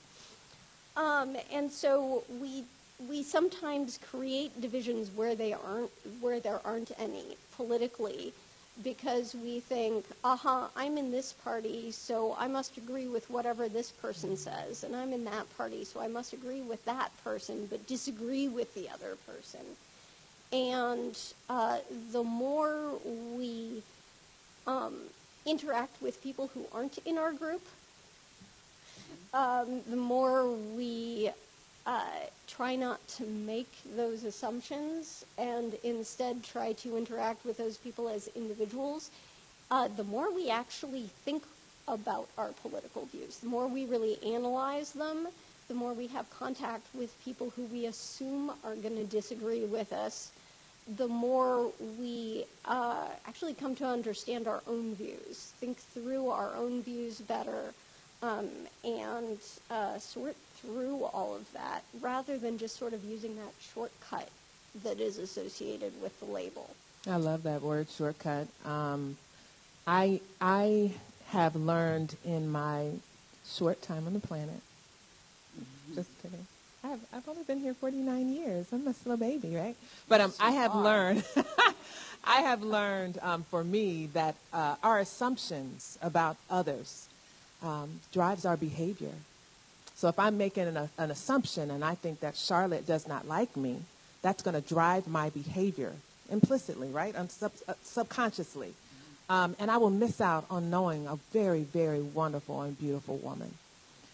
[0.96, 2.64] Um, and so we
[3.08, 5.90] we sometimes create divisions where they aren't
[6.20, 8.32] where there aren't any politically
[8.82, 13.90] because we think, aha, I'm in this party, so I must agree with whatever this
[13.90, 17.86] person says, and I'm in that party, so I must agree with that person, but
[17.86, 19.60] disagree with the other person.
[20.52, 21.18] And
[21.50, 21.78] uh,
[22.12, 22.92] the more
[23.36, 23.82] we
[24.66, 24.94] um,
[25.44, 27.62] interact with people who aren't in our group,
[29.34, 31.30] um, the more we
[31.86, 32.02] uh,
[32.46, 38.28] try not to make those assumptions and instead try to interact with those people as
[38.36, 39.10] individuals,
[39.70, 41.42] uh, the more we actually think
[41.86, 45.28] about our political views, the more we really analyze them,
[45.68, 49.92] the more we have contact with people who we assume are going to disagree with
[49.92, 50.30] us,
[50.96, 56.82] the more we uh, actually come to understand our own views, think through our own
[56.82, 57.74] views better,
[58.22, 58.48] um,
[58.84, 59.38] and
[59.70, 64.28] uh, sort through all of that rather than just sort of using that shortcut
[64.82, 66.70] that is associated with the label.
[67.06, 68.48] I love that word shortcut.
[68.64, 69.16] Um,
[69.86, 70.92] I I
[71.30, 72.90] have learned in my
[73.46, 74.60] short time on the planet.
[75.58, 75.94] Mm-hmm.
[75.94, 76.46] Just kidding.
[76.84, 78.66] I've I've only been here 49 years.
[78.72, 79.76] I'm a slow baby, right?
[80.08, 81.24] But um, I have learned.
[82.24, 87.08] I have learned um, for me that uh, our assumptions about others
[87.62, 89.14] um, drives our behavior.
[89.98, 93.56] So if I'm making an, an assumption and I think that Charlotte does not like
[93.56, 93.78] me,
[94.22, 95.92] that's going to drive my behavior
[96.30, 97.16] implicitly, right?
[97.30, 98.74] Sub, uh, subconsciously.
[99.28, 103.52] Um, and I will miss out on knowing a very, very wonderful and beautiful woman.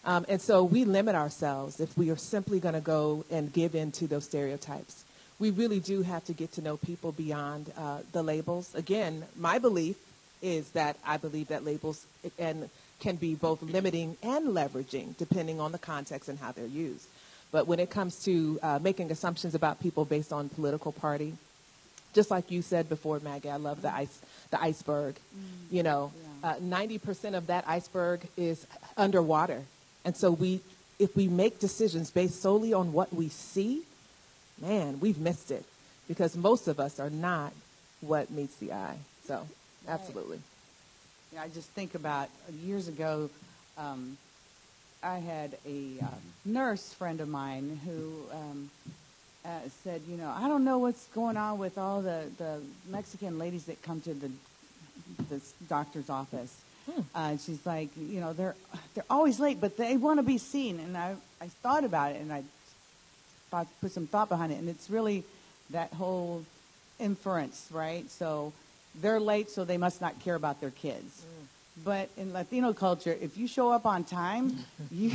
[0.07, 3.75] Um, and so we limit ourselves if we are simply going to go and give
[3.75, 5.05] in to those stereotypes.
[5.39, 8.75] We really do have to get to know people beyond uh, the labels.
[8.75, 9.97] Again, my belief
[10.41, 12.07] is that I believe that labels
[12.39, 12.71] and
[13.05, 17.07] can be both limiting and leveraging depending on the context and how they're used.
[17.53, 21.35] But when it comes to uh, making assumptions about people based on political party,
[22.15, 24.19] just like you said before, Maggie, I love the ice,
[24.51, 25.15] the iceberg.
[25.17, 25.73] Mm.
[25.77, 27.07] You know, uh, ninety yeah.
[27.09, 29.61] percent of that iceberg is underwater,
[30.05, 30.61] and so we,
[30.99, 33.83] if we make decisions based solely on what we see,
[34.59, 35.65] man, we've missed it
[36.09, 37.53] because most of us are not
[38.01, 38.99] what meets the eye.
[39.27, 39.47] So,
[39.87, 40.39] absolutely.
[40.39, 40.54] Right.
[41.39, 42.29] I just think about
[42.63, 43.29] years ago,
[43.77, 44.17] um,
[45.03, 46.07] I had a uh,
[46.45, 48.71] nurse friend of mine who um,
[49.45, 49.49] uh,
[49.83, 53.65] said, you know, I don't know what's going on with all the, the Mexican ladies
[53.65, 54.31] that come to the,
[55.29, 56.55] the doctor's office.
[56.91, 57.01] Hmm.
[57.15, 58.55] Uh, she's like, you know, they're
[58.95, 60.79] they're always late, but they want to be seen.
[60.79, 62.45] And I I thought about it and I
[63.51, 65.25] thought put some thought behind it, and it's really
[65.71, 66.45] that whole
[66.99, 68.09] inference, right?
[68.11, 68.53] So
[69.01, 71.25] they're late, so they must not care about their kids.
[71.85, 74.59] But in Latino culture, if you show up on time,
[74.91, 75.13] you,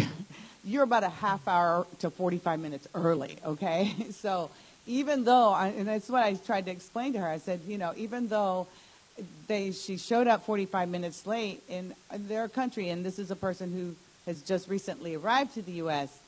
[0.63, 3.95] you're about a half hour to 45 minutes early, okay?
[4.11, 4.49] So
[4.85, 7.93] even though, and that's what I tried to explain to her, I said, you know,
[7.95, 8.67] even though
[9.47, 13.71] they, she showed up 45 minutes late in their country, and this is a person
[13.71, 16.19] who has just recently arrived to the U.S.,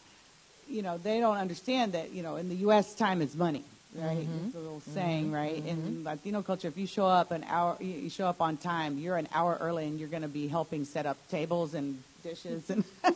[0.69, 3.63] you know, they don't understand that, you know, in the U.S., time is money
[3.95, 4.17] right?
[4.17, 4.47] Mm-hmm.
[4.47, 5.35] It's a little saying, mm-hmm.
[5.35, 5.57] right?
[5.57, 5.87] Mm-hmm.
[5.87, 9.17] In Latino culture, if you show up an hour, you show up on time, you're
[9.17, 12.83] an hour early, and you're going to be helping set up tables and dishes, and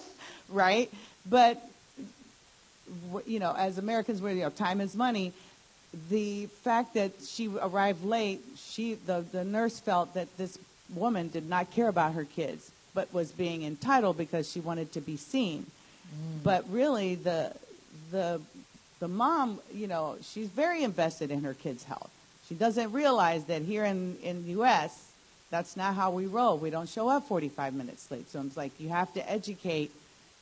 [0.50, 0.92] right?
[1.26, 1.64] But
[3.26, 5.34] you know, as Americans, where you know, time is money.
[6.10, 10.60] The fact that she arrived late, she the the nurse felt that this
[10.94, 15.02] woman did not care about her kids, but was being entitled because she wanted to
[15.02, 15.66] be seen.
[16.14, 16.44] Mm.
[16.44, 17.54] But really, the
[18.12, 18.42] the
[19.06, 22.10] the mom, you know, she's very invested in her kids' health.
[22.50, 25.12] She doesn't realize that here in in the U.S.,
[25.52, 26.58] that's not how we roll.
[26.58, 28.28] We don't show up 45 minutes late.
[28.32, 29.92] So it's like you have to educate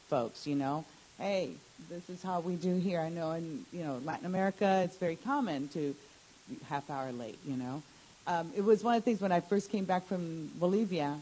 [0.08, 0.48] folks.
[0.48, 0.86] You know,
[1.20, 1.50] hey,
[1.90, 3.02] this is how we do here.
[3.02, 5.94] I know in you know Latin America, it's very common to
[6.70, 7.40] half hour late.
[7.46, 7.84] You know,
[8.28, 11.20] um, it was one of the things when I first came back from Bolivia.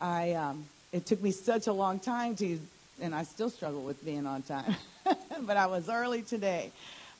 [0.00, 2.58] I um, it took me such a long time to,
[3.00, 4.74] and I still struggle with being on time.
[5.46, 6.70] but I was early today.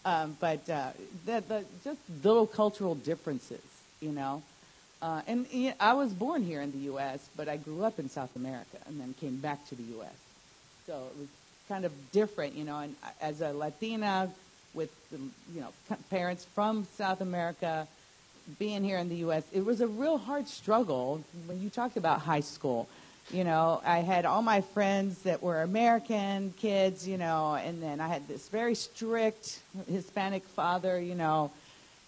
[0.04, 0.90] Um, but uh,
[1.26, 3.62] the, the, just little cultural differences,
[4.00, 4.42] you know.
[5.02, 7.98] Uh, and you know, I was born here in the U.S., but I grew up
[7.98, 10.14] in South America and then came back to the U.S.
[10.86, 11.28] So it was
[11.68, 12.78] kind of different, you know.
[12.78, 14.30] And as a Latina
[14.72, 17.86] with you know parents from South America
[18.58, 19.44] being here in the U.S.
[19.52, 22.88] It was a real hard struggle when you talked about high school.
[23.32, 28.00] You know, I had all my friends that were American kids, you know, and then
[28.00, 31.52] I had this very strict Hispanic father, you know,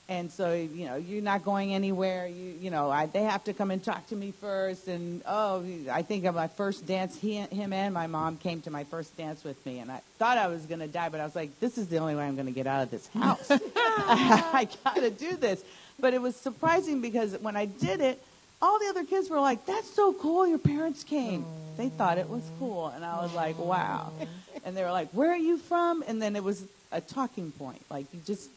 [0.09, 2.27] and so you know you're not going anywhere.
[2.27, 5.65] You you know I, they have to come and talk to me first, and oh,
[5.91, 7.17] I think of my first dance.
[7.17, 10.39] He, him and my mom came to my first dance with me, and I thought
[10.39, 12.35] I was going to die, but I was like, this is the only way I'm
[12.35, 13.47] going to get out of this house.
[13.51, 15.63] I got to do this.
[16.01, 18.21] But it was surprising because when I did it,
[18.63, 20.47] all the other kids were like, "That's so cool!
[20.47, 21.45] Your parents came."
[21.77, 24.13] They thought it was cool, and I was like, "Wow!"
[24.65, 27.83] And they were like, "Where are you from?" And then it was a talking point.
[27.91, 28.49] Like you just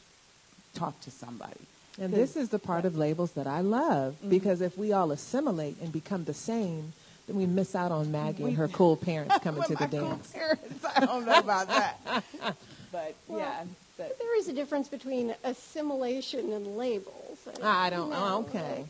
[0.76, 1.60] talk to somebody.
[2.00, 4.30] And this is the part of labels that I love mm-hmm.
[4.30, 6.92] because if we all assimilate and become the same,
[7.26, 10.32] then we miss out on Maggie and her cool parents coming to the dance.
[10.34, 12.24] Cool Parents, I don't know about that.
[12.92, 13.64] But yeah,
[13.98, 17.25] but But there is a difference between assimilation and labels.
[17.54, 18.10] And, I don't.
[18.10, 18.86] you Oh, know, okay.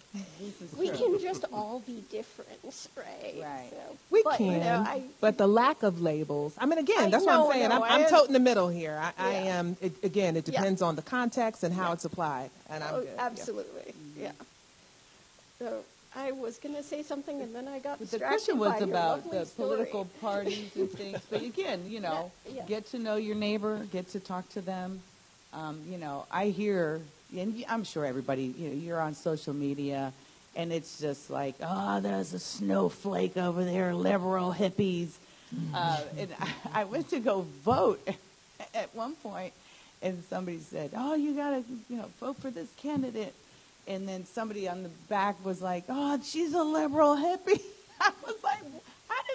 [0.78, 2.50] We can just all be different,
[2.96, 3.36] right?
[3.42, 3.68] Right.
[3.70, 6.54] So, We but, can, You know, I, but the lack of labels.
[6.58, 7.70] I mean, again, I that's what I'm saying.
[7.70, 9.00] no, I'm, I I'm toting the middle here.
[9.02, 9.78] I, I am.
[9.82, 10.60] It, again, it Yeah.
[10.60, 13.10] depends on the context and how it's applied, and I'm oh, good.
[13.18, 14.32] Absolutely, yeah.
[15.60, 15.84] So
[16.16, 18.72] I was going to say something, and then I got But the distracted question was
[18.74, 19.68] by about the story.
[19.70, 21.20] political parties and things.
[21.30, 22.64] But again, you know, Yeah, yeah.
[22.68, 25.02] get to know your neighbor, get to talk to them.
[25.54, 27.00] Um, you know, I hear,
[27.34, 30.14] and I'm sure everybody, you know, you're on social media,
[30.56, 35.10] and it's just like, oh, there's a snowflake over there, liberal hippies.
[35.54, 35.74] Mm.
[35.74, 38.06] Uh, and I, I went to go vote
[38.74, 39.54] at one point,
[40.02, 43.34] and somebody said, oh, you got to, you know, vote for this candidate.
[43.88, 47.62] And then somebody on the back was like, oh, she's a liberal hippie.
[48.02, 48.60] I was like,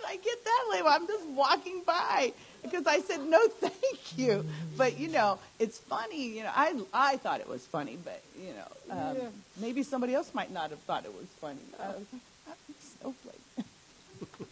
[0.00, 0.88] did I get that label?
[0.88, 2.32] I'm just walking by
[2.62, 4.44] because I said, no, thank you.
[4.76, 6.28] But, you know, it's funny.
[6.36, 9.28] You know, I, I thought it was funny, but, you know, um, Yeah.
[9.60, 11.60] maybe somebody else might not have thought it was funny.
[11.78, 13.40] I was like, "Ah, snowflake.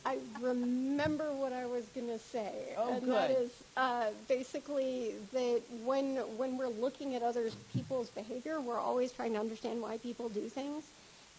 [0.05, 3.43] I remember what I was going to say, Oh, and that good.
[3.43, 9.35] is uh, basically that when when we're looking at other people's behavior, we're always trying
[9.35, 10.85] to understand why people do things,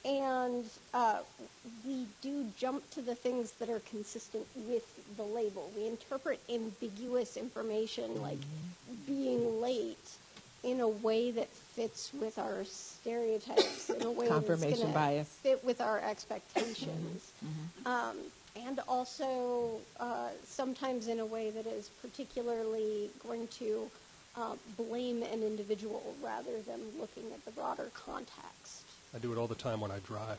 [0.06, 1.20] and uh,
[1.86, 4.86] we do jump to the things that are consistent with
[5.18, 5.72] the label.
[5.76, 8.38] We interpret ambiguous information like
[9.06, 9.97] being late
[10.64, 15.28] in a way that fits with our stereotypes, in a way Confirmation that's bias.
[15.28, 17.32] fit with our expectations.
[17.86, 18.18] Um,
[18.56, 23.89] and also uh, sometimes in a way that is particularly going to
[24.36, 28.84] uh, blame an individual rather than looking at the broader context.
[29.14, 30.38] I do it all the time when I drive,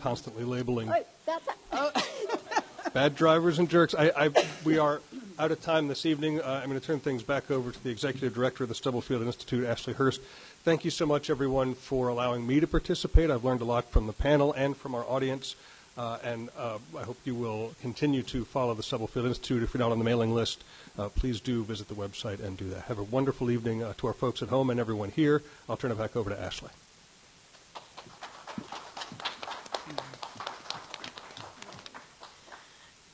[0.00, 1.46] constantly labeling But that's
[2.92, 3.94] bad drivers and jerks.
[3.94, 4.30] I, I,
[4.64, 5.00] we are
[5.38, 6.40] out of time this evening.
[6.40, 9.22] Uh, I'm going to turn things back over to the executive director of the Stubblefield
[9.22, 10.20] Institute, Ashley Hurst.
[10.64, 13.30] Thank you so much, everyone, for allowing me to participate.
[13.30, 15.54] I've learned a lot from the panel and from our audience,
[15.96, 19.62] uh, and uh, I hope you will continue to follow the Stubblefield Institute.
[19.62, 20.64] If you're not on the mailing list,
[20.98, 22.82] uh, please do visit the website and do that.
[22.84, 25.40] Have a wonderful evening uh, to our folks at home and everyone here.
[25.68, 26.70] I'll turn it back over to Ashley.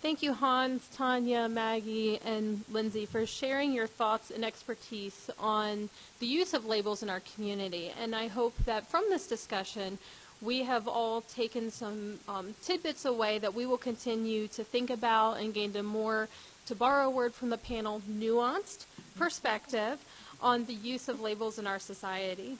[0.08, 6.26] Thank you, Hans, Tanya, Maggie, and Lindsay, for sharing your thoughts and expertise on the
[6.26, 7.92] use of labels in our community.
[8.00, 9.98] And I hope that from this discussion,
[10.40, 15.40] we have all taken some um, tidbits away that we will continue to think about
[15.40, 16.30] and gain a more,
[16.64, 18.86] to borrow a word from the panel, nuanced
[19.18, 20.02] perspective
[20.40, 22.56] on the use of labels in our society.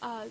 [0.00, 0.26] Uh,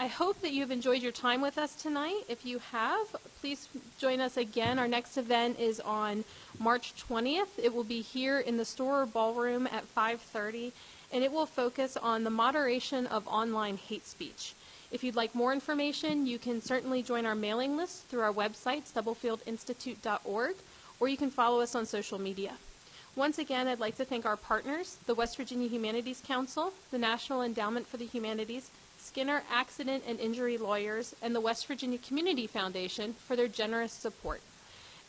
[0.00, 2.22] I hope that you've enjoyed your time with us tonight.
[2.26, 4.78] If you have, please join us again.
[4.78, 6.24] Our next event is on
[6.58, 7.58] March 20th.
[7.62, 10.72] It will be here in the Storer Ballroom at 5:30,
[11.12, 14.54] and it will focus on the moderation of online hate speech.
[14.90, 18.90] If you'd like more information, you can certainly join our mailing list through our website,
[18.90, 20.56] stubblefieldinstitute.org,
[20.98, 22.54] or you can follow us on social media.
[23.14, 27.42] Once again, I'd like to thank our partners, the West Virginia Humanities Council, the National
[27.42, 28.70] Endowment for the Humanities,
[29.10, 34.40] Skinner Accident and Injury Lawyers, and the West Virginia Community Foundation for their generous support.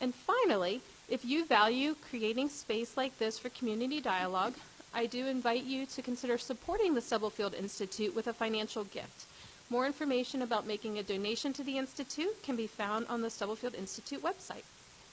[0.01, 4.55] And finally, if you value creating space like this for community dialogue,
[4.91, 9.25] I do invite you to consider supporting the Stubblefield Institute with a financial gift.
[9.69, 13.75] More information about making a donation to the Institute can be found on the Stubblefield
[13.75, 14.63] Institute website.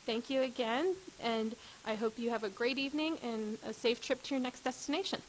[0.06, 4.22] Thank you again, and I hope you have a great evening and a safe trip
[4.22, 5.20] to your next destination.